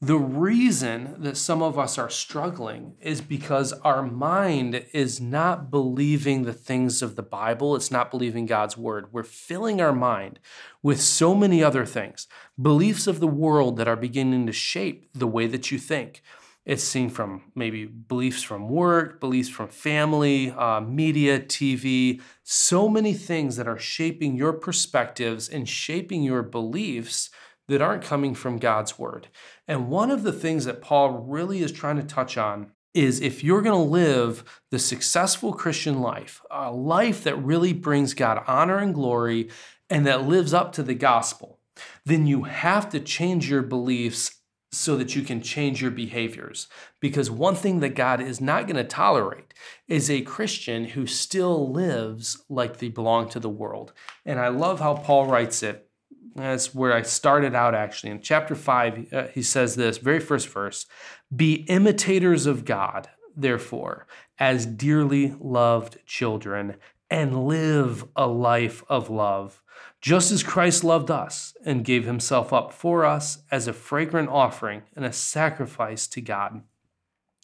The 0.00 0.18
reason 0.18 1.16
that 1.20 1.38
some 1.38 1.62
of 1.62 1.78
us 1.78 1.96
are 1.96 2.10
struggling 2.10 2.96
is 3.00 3.22
because 3.22 3.72
our 3.72 4.02
mind 4.02 4.84
is 4.92 5.18
not 5.18 5.70
believing 5.70 6.42
the 6.42 6.52
things 6.52 7.00
of 7.00 7.16
the 7.16 7.22
Bible. 7.22 7.74
It's 7.74 7.90
not 7.90 8.10
believing 8.10 8.44
God's 8.44 8.76
word. 8.76 9.12
We're 9.12 9.22
filling 9.22 9.80
our 9.80 9.94
mind 9.94 10.40
with 10.82 11.00
so 11.00 11.34
many 11.34 11.64
other 11.64 11.86
things, 11.86 12.26
beliefs 12.60 13.06
of 13.06 13.20
the 13.20 13.26
world 13.26 13.78
that 13.78 13.88
are 13.88 13.96
beginning 13.96 14.44
to 14.46 14.52
shape 14.52 15.08
the 15.14 15.26
way 15.26 15.46
that 15.46 15.70
you 15.70 15.78
think. 15.78 16.22
It's 16.66 16.82
seen 16.82 17.10
from 17.10 17.52
maybe 17.54 17.84
beliefs 17.84 18.42
from 18.42 18.70
work, 18.70 19.20
beliefs 19.20 19.50
from 19.50 19.68
family, 19.68 20.50
uh, 20.50 20.80
media, 20.80 21.38
TV, 21.38 22.22
so 22.42 22.88
many 22.88 23.12
things 23.12 23.56
that 23.56 23.68
are 23.68 23.78
shaping 23.78 24.34
your 24.34 24.54
perspectives 24.54 25.48
and 25.48 25.68
shaping 25.68 26.22
your 26.22 26.42
beliefs 26.42 27.28
that 27.68 27.82
aren't 27.82 28.02
coming 28.02 28.34
from 28.34 28.58
God's 28.58 28.98
word. 28.98 29.28
And 29.68 29.88
one 29.88 30.10
of 30.10 30.22
the 30.22 30.32
things 30.32 30.64
that 30.64 30.80
Paul 30.80 31.10
really 31.10 31.62
is 31.62 31.72
trying 31.72 31.96
to 31.96 32.02
touch 32.02 32.38
on 32.38 32.72
is 32.94 33.20
if 33.20 33.42
you're 33.42 33.62
going 33.62 33.76
to 33.76 33.90
live 33.90 34.44
the 34.70 34.78
successful 34.78 35.52
Christian 35.52 36.00
life, 36.00 36.40
a 36.50 36.70
life 36.70 37.24
that 37.24 37.36
really 37.36 37.72
brings 37.72 38.14
God 38.14 38.42
honor 38.46 38.78
and 38.78 38.94
glory 38.94 39.50
and 39.90 40.06
that 40.06 40.26
lives 40.26 40.54
up 40.54 40.72
to 40.72 40.82
the 40.82 40.94
gospel, 40.94 41.58
then 42.06 42.26
you 42.26 42.44
have 42.44 42.88
to 42.90 43.00
change 43.00 43.50
your 43.50 43.62
beliefs 43.62 44.40
so 44.74 44.96
that 44.96 45.14
you 45.14 45.22
can 45.22 45.40
change 45.40 45.80
your 45.80 45.90
behaviors. 45.90 46.66
Because 47.00 47.30
one 47.30 47.54
thing 47.54 47.80
that 47.80 47.94
God 47.94 48.20
is 48.20 48.40
not 48.40 48.66
going 48.66 48.76
to 48.76 48.84
tolerate 48.84 49.54
is 49.88 50.10
a 50.10 50.22
Christian 50.22 50.84
who 50.86 51.06
still 51.06 51.70
lives 51.70 52.44
like 52.48 52.78
they 52.78 52.88
belong 52.88 53.28
to 53.30 53.40
the 53.40 53.48
world. 53.48 53.92
And 54.24 54.40
I 54.40 54.48
love 54.48 54.80
how 54.80 54.94
Paul 54.94 55.26
writes 55.26 55.62
it. 55.62 55.88
That's 56.34 56.74
where 56.74 56.92
I 56.92 57.02
started 57.02 57.54
out 57.54 57.74
actually. 57.74 58.10
In 58.10 58.20
chapter 58.20 58.54
5, 58.54 59.12
uh, 59.12 59.26
he 59.28 59.42
says 59.42 59.76
this 59.76 59.98
very 59.98 60.20
first 60.20 60.48
verse 60.48 60.86
Be 61.34 61.64
imitators 61.68 62.46
of 62.46 62.64
God, 62.64 63.08
therefore, 63.36 64.06
as 64.38 64.66
dearly 64.66 65.34
loved 65.38 65.98
children, 66.06 66.76
and 67.08 67.46
live 67.46 68.04
a 68.16 68.26
life 68.26 68.82
of 68.88 69.10
love 69.10 69.62
just 70.04 70.30
as 70.30 70.42
Christ 70.42 70.84
loved 70.84 71.10
us 71.10 71.56
and 71.64 71.82
gave 71.82 72.04
himself 72.04 72.52
up 72.52 72.74
for 72.74 73.06
us 73.06 73.38
as 73.50 73.66
a 73.66 73.72
fragrant 73.72 74.28
offering 74.28 74.82
and 74.94 75.02
a 75.02 75.14
sacrifice 75.14 76.06
to 76.08 76.20
God. 76.20 76.60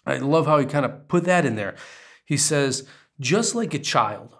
I 0.05 0.19
love 0.19 0.45
how 0.45 0.59
he 0.59 0.67
kind 0.67 0.85
of 0.85 1.09
put 1.09 1.25
that 1.25 1.47
in 1.47 1.57
there. 1.57 1.75
He 2.23 2.37
says, 2.37 2.87
just 3.19 3.55
like 3.55 3.73
a 3.73 3.79
child, 3.79 4.37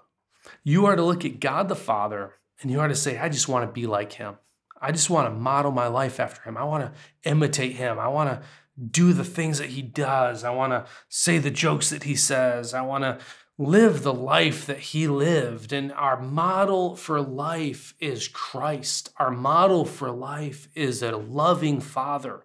you 0.63 0.85
are 0.85 0.97
to 0.97 1.03
look 1.03 1.25
at 1.25 1.41
God 1.41 1.71
the 1.71 1.75
Father 1.75 2.35
and 2.61 2.71
you 2.71 2.79
are 2.81 2.89
to 2.89 2.95
say, 2.95 3.17
I 3.17 3.31
just 3.31 3.49
want 3.49 3.67
to 3.67 3.73
be 3.73 3.87
like 3.87 4.13
him. 4.13 4.37
I 4.83 4.93
just 4.93 5.09
want 5.09 5.27
to 5.27 5.35
model 5.35 5.73
my 5.73 5.87
life 5.87 6.21
after 6.21 6.43
him. 6.43 6.59
I 6.59 6.65
want 6.65 6.85
to 6.85 6.93
imitate 7.31 7.77
him. 7.77 7.99
I 7.99 8.09
want 8.09 8.29
to 8.29 8.47
do 8.87 9.15
the 9.15 9.25
things 9.25 9.57
that 9.57 9.71
he 9.71 9.81
does. 9.81 10.45
I 10.45 10.51
want 10.51 10.73
to 10.75 10.85
say 11.09 11.39
the 11.39 11.51
jokes 11.51 11.89
that 11.89 12.03
he 12.03 12.17
says. 12.17 12.75
I 12.75 12.83
want 12.83 13.05
to 13.05 13.19
live 13.61 14.03
the 14.03 14.15
life 14.15 14.65
that 14.65 14.79
he 14.79 15.07
lived. 15.07 15.71
And 15.71 15.93
our 15.93 16.19
model 16.19 16.97
for 16.97 17.21
life 17.21 17.95
is 18.01 18.27
Christ. 18.27 19.13
Our 19.19 19.31
model 19.31 19.85
for 19.85 20.11
life 20.11 20.69
is 20.75 21.03
a 21.03 21.15
loving 21.17 21.81
Father. 21.81 22.43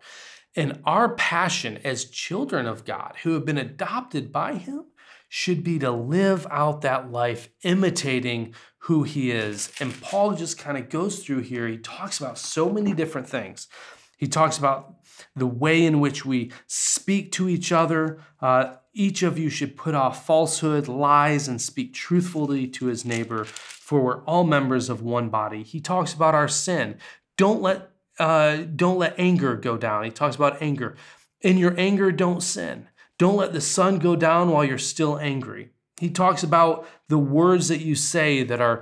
And 0.57 0.81
our 0.83 1.15
passion 1.15 1.79
as 1.85 2.05
children 2.05 2.65
of 2.65 2.83
God 2.83 3.15
who 3.23 3.31
have 3.31 3.45
been 3.45 3.57
adopted 3.57 4.33
by 4.33 4.55
him 4.55 4.87
should 5.29 5.63
be 5.63 5.79
to 5.79 5.91
live 5.91 6.45
out 6.51 6.81
that 6.81 7.11
life 7.11 7.47
imitating 7.63 8.53
who 8.79 9.03
he 9.03 9.31
is. 9.31 9.71
And 9.79 9.99
Paul 10.01 10.33
just 10.33 10.57
kind 10.57 10.77
of 10.77 10.89
goes 10.89 11.23
through 11.23 11.41
here. 11.41 11.67
He 11.67 11.77
talks 11.77 12.19
about 12.19 12.37
so 12.37 12.69
many 12.69 12.93
different 12.93 13.29
things. 13.29 13.69
He 14.17 14.27
talks 14.27 14.57
about 14.57 14.95
the 15.33 15.47
way 15.47 15.85
in 15.85 16.01
which 16.01 16.25
we 16.25 16.51
speak 16.67 17.31
to 17.33 17.47
each 17.47 17.71
other. 17.71 18.19
Uh, 18.41 18.75
each 18.95 19.21
of 19.21 19.37
you 19.37 19.49
should 19.49 19.75
put 19.75 19.93
off 19.93 20.25
falsehood, 20.25 20.87
lies, 20.87 21.47
and 21.47 21.61
speak 21.61 21.93
truthfully 21.93 22.65
to 22.67 22.85
his 22.85 23.05
neighbor, 23.05 23.43
for 23.43 24.01
we're 24.01 24.23
all 24.23 24.45
members 24.45 24.89
of 24.89 25.01
one 25.03 25.29
body. 25.29 25.61
He 25.61 25.81
talks 25.81 26.13
about 26.13 26.33
our 26.33 26.47
sin. 26.47 26.97
Don't 27.37 27.61
let 27.61 27.91
uh, 28.17 28.63
don't 28.75 28.97
let 28.97 29.19
anger 29.19 29.57
go 29.57 29.77
down. 29.77 30.05
He 30.05 30.09
talks 30.09 30.37
about 30.37 30.61
anger. 30.61 30.95
In 31.41 31.57
your 31.57 31.77
anger, 31.77 32.13
don't 32.13 32.41
sin. 32.41 32.87
Don't 33.19 33.35
let 33.35 33.51
the 33.51 33.59
sun 33.59 33.99
go 33.99 34.15
down 34.15 34.49
while 34.49 34.63
you're 34.63 34.77
still 34.77 35.19
angry. 35.19 35.69
He 35.99 36.09
talks 36.09 36.43
about 36.43 36.87
the 37.07 37.17
words 37.17 37.69
that 37.69 37.79
you 37.79 37.95
say 37.95 38.43
that 38.43 38.59
are 38.59 38.81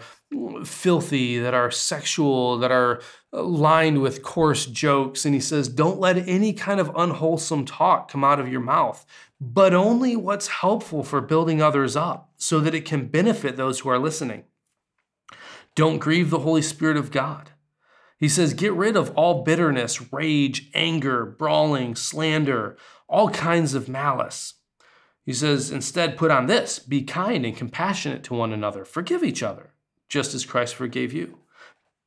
filthy, 0.63 1.37
that 1.37 1.53
are 1.53 1.69
sexual, 1.69 2.57
that 2.57 2.71
are 2.71 3.01
lined 3.31 4.01
with 4.01 4.23
coarse 4.23 4.65
jokes. 4.65 5.25
And 5.25 5.35
he 5.35 5.41
says, 5.41 5.67
Don't 5.67 5.99
let 5.99 6.27
any 6.27 6.53
kind 6.53 6.79
of 6.79 6.91
unwholesome 6.95 7.65
talk 7.65 8.09
come 8.09 8.23
out 8.23 8.39
of 8.39 8.47
your 8.47 8.61
mouth, 8.61 9.05
but 9.51 9.73
only 9.73 10.15
what's 10.15 10.47
helpful 10.47 11.03
for 11.03 11.19
building 11.19 11.61
others 11.61 11.97
up 11.97 12.31
so 12.37 12.61
that 12.61 12.73
it 12.73 12.85
can 12.85 13.07
benefit 13.07 13.57
those 13.57 13.79
who 13.79 13.89
are 13.89 13.99
listening. 13.99 14.45
Don't 15.75 15.99
grieve 15.99 16.29
the 16.29 16.39
Holy 16.39 16.61
Spirit 16.61 16.95
of 16.95 17.11
God. 17.11 17.51
He 18.17 18.29
says, 18.29 18.53
Get 18.53 18.71
rid 18.73 18.95
of 18.95 19.11
all 19.15 19.43
bitterness, 19.43 20.13
rage, 20.13 20.69
anger, 20.73 21.25
brawling, 21.25 21.95
slander, 21.95 22.77
all 23.09 23.29
kinds 23.29 23.73
of 23.73 23.89
malice. 23.89 24.53
He 25.25 25.33
says, 25.33 25.71
instead, 25.71 26.17
put 26.17 26.31
on 26.31 26.47
this 26.47 26.79
be 26.79 27.03
kind 27.03 27.45
and 27.45 27.55
compassionate 27.55 28.23
to 28.25 28.33
one 28.33 28.53
another, 28.53 28.85
forgive 28.85 29.23
each 29.23 29.43
other, 29.43 29.73
just 30.07 30.33
as 30.33 30.45
Christ 30.45 30.75
forgave 30.75 31.11
you. 31.11 31.39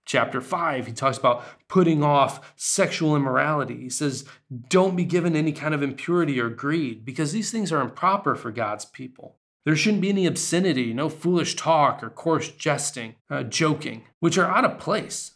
Chapter 0.06 0.40
5, 0.40 0.86
he 0.86 0.92
talks 0.92 1.18
about 1.18 1.44
putting 1.68 2.02
off 2.02 2.54
sexual 2.56 3.16
immorality. 3.16 3.76
He 3.76 3.90
says, 3.90 4.24
don't 4.68 4.96
be 4.96 5.04
given 5.04 5.34
any 5.34 5.52
kind 5.52 5.74
of 5.74 5.82
impurity 5.82 6.40
or 6.40 6.48
greed, 6.48 7.04
because 7.04 7.32
these 7.32 7.50
things 7.50 7.72
are 7.72 7.80
improper 7.80 8.36
for 8.36 8.52
God's 8.52 8.84
people. 8.84 9.36
There 9.64 9.74
shouldn't 9.74 10.02
be 10.02 10.10
any 10.10 10.26
obscenity, 10.26 10.94
no 10.94 11.08
foolish 11.08 11.56
talk 11.56 12.00
or 12.04 12.08
coarse 12.08 12.50
jesting, 12.50 13.16
uh, 13.28 13.42
joking, 13.42 14.04
which 14.20 14.38
are 14.38 14.48
out 14.48 14.64
of 14.64 14.78
place, 14.78 15.32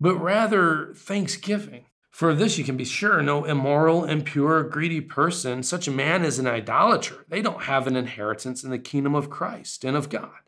but 0.00 0.16
rather 0.16 0.92
thanksgiving. 0.96 1.84
For 2.10 2.34
this 2.34 2.58
you 2.58 2.64
can 2.64 2.76
be 2.76 2.84
sure 2.84 3.22
no 3.22 3.44
immoral, 3.44 4.04
impure, 4.04 4.64
greedy 4.64 5.00
person, 5.00 5.62
such 5.62 5.86
a 5.86 5.92
man 5.92 6.24
is 6.24 6.40
an 6.40 6.48
idolater. 6.48 7.24
They 7.28 7.42
don't 7.42 7.62
have 7.62 7.86
an 7.86 7.94
inheritance 7.94 8.64
in 8.64 8.70
the 8.70 8.78
kingdom 8.78 9.14
of 9.14 9.30
Christ 9.30 9.84
and 9.84 9.96
of 9.96 10.08
God. 10.08 10.40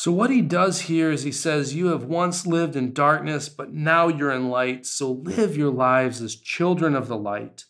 So, 0.00 0.10
what 0.10 0.30
he 0.30 0.40
does 0.40 0.80
here 0.80 1.10
is 1.10 1.24
he 1.24 1.30
says, 1.30 1.74
You 1.74 1.88
have 1.88 2.04
once 2.04 2.46
lived 2.46 2.74
in 2.74 2.94
darkness, 2.94 3.50
but 3.50 3.74
now 3.74 4.08
you're 4.08 4.32
in 4.32 4.48
light. 4.48 4.86
So, 4.86 5.12
live 5.12 5.58
your 5.58 5.70
lives 5.70 6.22
as 6.22 6.36
children 6.36 6.94
of 6.94 7.06
the 7.06 7.18
light. 7.18 7.66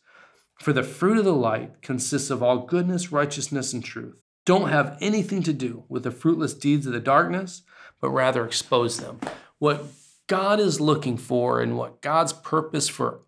For 0.61 0.73
the 0.73 0.85
fruit 0.85 1.19
of 1.19 1.25
the 1.25 1.35
light 1.35 1.83
consists 1.83 2.31
of 2.31 2.40
all 2.40 2.59
goodness, 2.66 3.11
righteousness, 3.11 3.73
and 3.73 3.85
truth. 3.85 4.14
Don't 4.47 4.69
have 4.69 4.97
anything 5.01 5.43
to 5.43 5.53
do 5.53 5.83
with 5.88 6.05
the 6.05 6.12
fruitless 6.12 6.55
deeds 6.55 6.87
of 6.87 6.93
the 6.93 7.01
darkness, 7.01 7.62
but 8.01 8.11
rather 8.11 8.47
expose 8.47 9.01
them. 9.01 9.19
What 9.59 9.87
God 10.29 10.61
is 10.61 10.81
looking 10.81 11.16
for 11.16 11.61
and 11.61 11.77
what 11.77 12.01
God's 12.01 12.33
purpose 12.33 12.88
for 12.88 13.23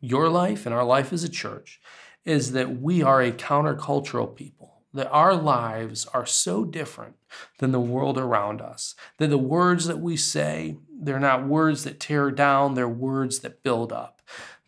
your 0.00 0.28
life 0.28 0.66
and 0.66 0.74
our 0.74 0.82
life 0.84 1.12
as 1.12 1.22
a 1.22 1.28
church 1.28 1.80
is 2.24 2.50
that 2.50 2.80
we 2.80 3.00
are 3.00 3.22
a 3.22 3.30
countercultural 3.30 4.34
people, 4.34 4.69
that 4.92 5.10
our 5.10 5.34
lives 5.34 6.06
are 6.06 6.26
so 6.26 6.64
different 6.64 7.14
than 7.58 7.72
the 7.72 7.80
world 7.80 8.18
around 8.18 8.60
us, 8.60 8.94
that 9.18 9.28
the 9.28 9.38
words 9.38 9.86
that 9.86 10.00
we 10.00 10.16
say, 10.16 10.76
they're 11.00 11.20
not 11.20 11.46
words 11.46 11.84
that 11.84 12.00
tear 12.00 12.30
down, 12.30 12.74
they're 12.74 12.88
words 12.88 13.40
that 13.40 13.62
build 13.62 13.92
up 13.92 14.19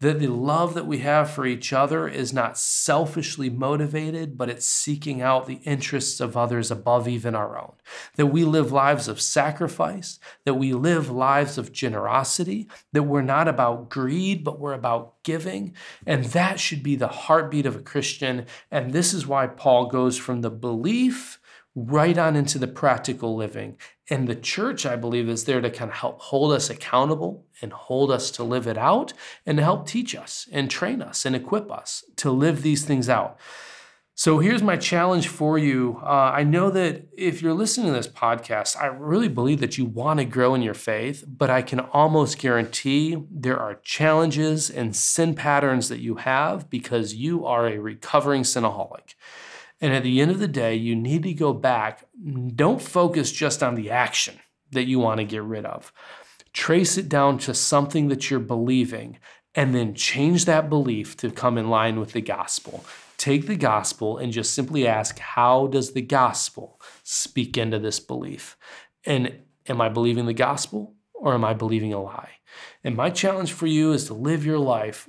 that 0.03 0.19
the 0.19 0.27
love 0.27 0.75
that 0.75 0.87
we 0.87 0.99
have 0.99 1.31
for 1.31 1.47
each 1.47 1.73
other 1.73 2.09
is 2.09 2.33
not 2.33 2.59
selfishly 2.59 3.49
motivated, 3.49 4.37
but 4.37 4.51
it's 4.51 4.67
seeking 4.67 5.23
out 5.23 5.47
the 5.47 5.61
interests 5.63 6.19
of 6.19 6.37
others 6.37 6.73
above 6.73 7.07
even 7.07 7.37
our 7.37 7.57
own. 7.57 7.73
That 8.17 8.27
we 8.27 8.45
live 8.45 8.73
lives 8.73 9.07
of 9.07 9.21
sacrifice, 9.21 10.19
that 10.45 10.55
we 10.55 10.73
live 10.73 11.09
lives 11.09 11.57
of 11.57 11.73
generosity, 11.73 12.69
that 12.93 13.05
we're 13.05 13.23
not 13.23 13.47
about 13.47 13.91
greed, 13.91 14.43
but 14.43 14.59
we're 14.59 14.73
about 14.73 15.23
giving. 15.23 15.73
And 16.05 16.25
that 16.27 16.59
should 16.59 16.83
be 16.83 16.97
the 16.97 17.07
heartbeat 17.07 17.65
of 17.65 17.77
a 17.77 17.83
Christian. 17.83 18.47
And 18.73 18.93
this 18.93 19.15
is 19.15 19.29
why 19.29 19.47
Paul 19.47 19.87
goes 19.87 20.19
from 20.19 20.41
the 20.41 20.51
belief 20.51 21.39
right 21.75 22.19
on 22.19 22.37
into 22.37 22.59
the 22.59 22.67
practical 22.67 23.35
living. 23.35 23.77
And 24.11 24.29
the 24.29 24.35
church, 24.35 24.85
I 24.85 24.97
believe, 24.97 25.29
is 25.29 25.45
there 25.45 25.61
to 25.61 25.71
kind 25.71 25.91
of 25.91 25.97
help 25.97 26.21
hold 26.21 26.53
us 26.53 26.69
accountable 26.69 27.47
and 27.63 27.73
hold 27.73 28.11
us 28.11 28.31
to 28.33 28.45
live 28.45 28.67
it 28.67 28.77
out 28.77 29.13
and 29.47 29.57
to 29.57 29.65
help 29.65 29.87
teach 29.87 30.15
us 30.15 30.49
and 30.53 30.71
train 30.71 31.01
us 31.01 31.25
and 31.25 31.35
equip 31.35 31.71
us 31.71 32.05
to 32.17 32.31
live 32.31 32.63
these 32.63 32.85
things 32.85 33.09
out. 33.09 33.39
So 34.15 34.41
here's 34.41 34.63
my 34.63 34.77
challenge 34.77 35.29
for 35.29 35.57
you. 35.57 35.99
Uh, 36.03 36.33
I 36.35 36.45
know 36.45 36.71
that 36.71 37.09
if 37.17 37.41
you're 37.41 37.55
listening 37.55 37.87
to 37.87 37.93
this 37.95 38.07
podcast, 38.07 38.77
I 38.77 38.87
really 38.87 39.29
believe 39.29 39.61
that 39.61 39.79
you 39.79 39.87
want 39.87 40.19
to 40.19 40.27
grow 40.27 40.55
in 40.55 40.61
your 40.61 40.75
faith, 40.75 41.25
but 41.27 41.49
I 41.49 41.63
can 41.63 41.81
almost 41.81 42.39
guarantee 42.39 43.17
there 43.31 43.59
are 43.59 43.77
challenges 43.77 44.69
and 44.69 44.95
sin 44.95 45.35
patterns 45.35 45.89
that 45.89 46.01
you 46.01 46.17
have 46.17 46.69
because 46.69 47.15
you 47.15 47.47
are 47.47 47.67
a 47.67 47.79
recovering 47.79 48.43
sinaholic. 48.43 49.15
And 49.83 49.93
at 49.93 50.05
the 50.05 50.21
end 50.21 50.31
of 50.31 50.39
the 50.39 50.49
day, 50.49 50.77
you 50.77 50.95
need 50.95 51.25
to 51.25 51.35
go 51.35 51.53
back. 51.53 52.07
Don't 52.55 52.81
focus 52.81 53.33
just 53.33 53.65
on 53.65 53.75
the 53.75 53.91
action 53.91 54.39
that 54.71 54.85
you 54.85 55.01
want 55.01 55.19
to 55.19 55.25
get 55.25 55.43
rid 55.43 55.67
of. 55.67 55.93
Trace 56.53 56.97
it 56.97 57.09
down 57.09 57.37
to 57.39 57.53
something 57.53 58.07
that 58.09 58.31
you're 58.31 58.41
believing 58.41 59.19
and 59.57 59.75
then 59.75 59.95
change 59.95 60.45
that 60.45 60.71
belief 60.71 61.17
to 61.19 61.31
come 61.31 61.59
in 61.59 61.69
line 61.69 61.99
with 61.99 62.13
the 62.13 62.21
gospel. 62.21 62.85
Take 63.19 63.47
the 63.49 63.57
gospel 63.57 64.19
and 64.19 64.33
just 64.33 64.55
simply 64.55 64.87
ask, 64.87 65.19
how 65.19 65.67
does 65.67 65.93
the 65.93 66.01
gospel 66.01 66.81
speak 67.03 67.59
into 67.59 67.81
this 67.81 67.99
belief? 67.99 68.57
And 69.05 69.41
am 69.69 69.81
I 69.81 69.89
believing 69.89 70.27
the 70.27 70.33
gospel 70.33 70.95
or 71.13 71.35
am 71.35 71.45
I 71.45 71.55
believing 71.55 71.93
a 71.93 72.01
lie? 72.01 72.31
And 72.85 72.97
my 72.97 73.11
challenge 73.11 73.53
for 73.53 73.67
you 73.67 73.93
is 73.93 74.07
to 74.07 74.15
live 74.15 74.47
your 74.47 74.59
life 74.59 75.09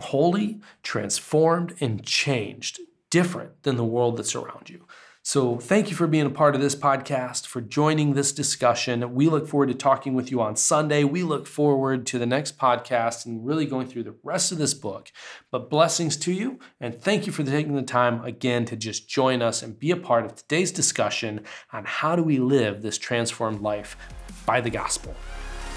holy, 0.00 0.60
transformed, 0.84 1.74
and 1.80 2.04
changed 2.04 2.78
different 3.10 3.62
than 3.62 3.76
the 3.76 3.84
world 3.84 4.16
that's 4.16 4.34
around 4.34 4.70
you. 4.70 4.86
So, 5.22 5.58
thank 5.58 5.90
you 5.90 5.94
for 5.94 6.06
being 6.06 6.24
a 6.24 6.30
part 6.30 6.54
of 6.54 6.62
this 6.62 6.74
podcast, 6.74 7.46
for 7.46 7.60
joining 7.60 8.14
this 8.14 8.32
discussion. 8.32 9.14
We 9.14 9.28
look 9.28 9.46
forward 9.46 9.68
to 9.68 9.74
talking 9.74 10.14
with 10.14 10.30
you 10.30 10.40
on 10.40 10.56
Sunday. 10.56 11.04
We 11.04 11.22
look 11.22 11.46
forward 11.46 12.06
to 12.06 12.18
the 12.18 12.24
next 12.24 12.56
podcast 12.56 13.26
and 13.26 13.44
really 13.44 13.66
going 13.66 13.88
through 13.88 14.04
the 14.04 14.16
rest 14.22 14.52
of 14.52 14.58
this 14.58 14.72
book. 14.72 15.12
But 15.50 15.68
blessings 15.68 16.16
to 16.18 16.32
you, 16.32 16.60
and 16.80 16.98
thank 16.98 17.26
you 17.26 17.32
for 17.32 17.42
taking 17.44 17.74
the 17.74 17.82
time 17.82 18.24
again 18.24 18.64
to 18.66 18.76
just 18.76 19.06
join 19.06 19.42
us 19.42 19.62
and 19.62 19.78
be 19.78 19.90
a 19.90 19.98
part 19.98 20.24
of 20.24 20.34
today's 20.34 20.72
discussion 20.72 21.44
on 21.74 21.84
how 21.84 22.16
do 22.16 22.22
we 22.22 22.38
live 22.38 22.80
this 22.80 22.96
transformed 22.96 23.60
life 23.60 23.98
by 24.46 24.62
the 24.62 24.70
gospel. 24.70 25.14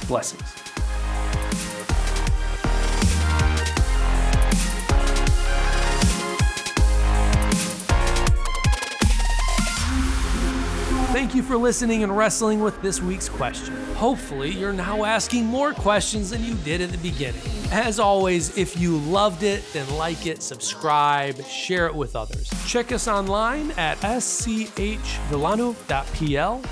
Blessings. 0.07 0.90
Thank 11.21 11.35
you 11.35 11.43
for 11.43 11.55
listening 11.55 12.01
and 12.01 12.17
wrestling 12.17 12.61
with 12.61 12.81
this 12.81 12.99
week's 12.99 13.29
question. 13.29 13.75
Hopefully, 13.93 14.49
you're 14.49 14.73
now 14.73 15.03
asking 15.03 15.45
more 15.45 15.71
questions 15.71 16.31
than 16.31 16.43
you 16.43 16.55
did 16.55 16.81
at 16.81 16.89
the 16.89 16.97
beginning. 16.97 17.43
As 17.71 17.99
always, 17.99 18.57
if 18.57 18.75
you 18.75 18.97
loved 18.97 19.43
it, 19.43 19.63
then 19.71 19.87
like 19.97 20.25
it, 20.25 20.41
subscribe, 20.41 21.39
share 21.45 21.85
it 21.85 21.93
with 21.93 22.15
others. 22.15 22.49
Check 22.65 22.91
us 22.91 23.07
online 23.07 23.69
at 23.77 23.99
schvillano.pl. 23.99 24.61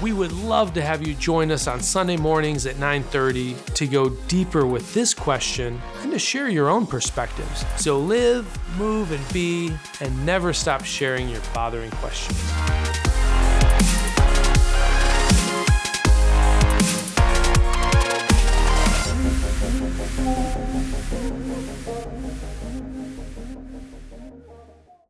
We 0.02 0.14
would 0.14 0.32
love 0.32 0.74
to 0.74 0.82
have 0.82 1.06
you 1.06 1.14
join 1.14 1.52
us 1.52 1.68
on 1.68 1.80
Sunday 1.80 2.18
mornings 2.18 2.66
at 2.66 2.78
9:30 2.78 3.54
to 3.76 3.86
go 3.86 4.10
deeper 4.28 4.66
with 4.66 4.92
this 4.96 5.14
question 5.14 5.80
and 6.02 6.12
to 6.12 6.18
share 6.18 6.50
your 6.50 6.70
own 6.70 6.88
perspectives. 6.88 7.64
So 7.78 8.00
live, 8.00 8.48
move, 8.80 9.12
and 9.12 9.32
be, 9.32 9.78
and 10.02 10.26
never 10.26 10.54
stop 10.54 10.84
sharing 10.86 11.30
your 11.30 11.42
bothering 11.54 11.92
questions. 11.92 13.09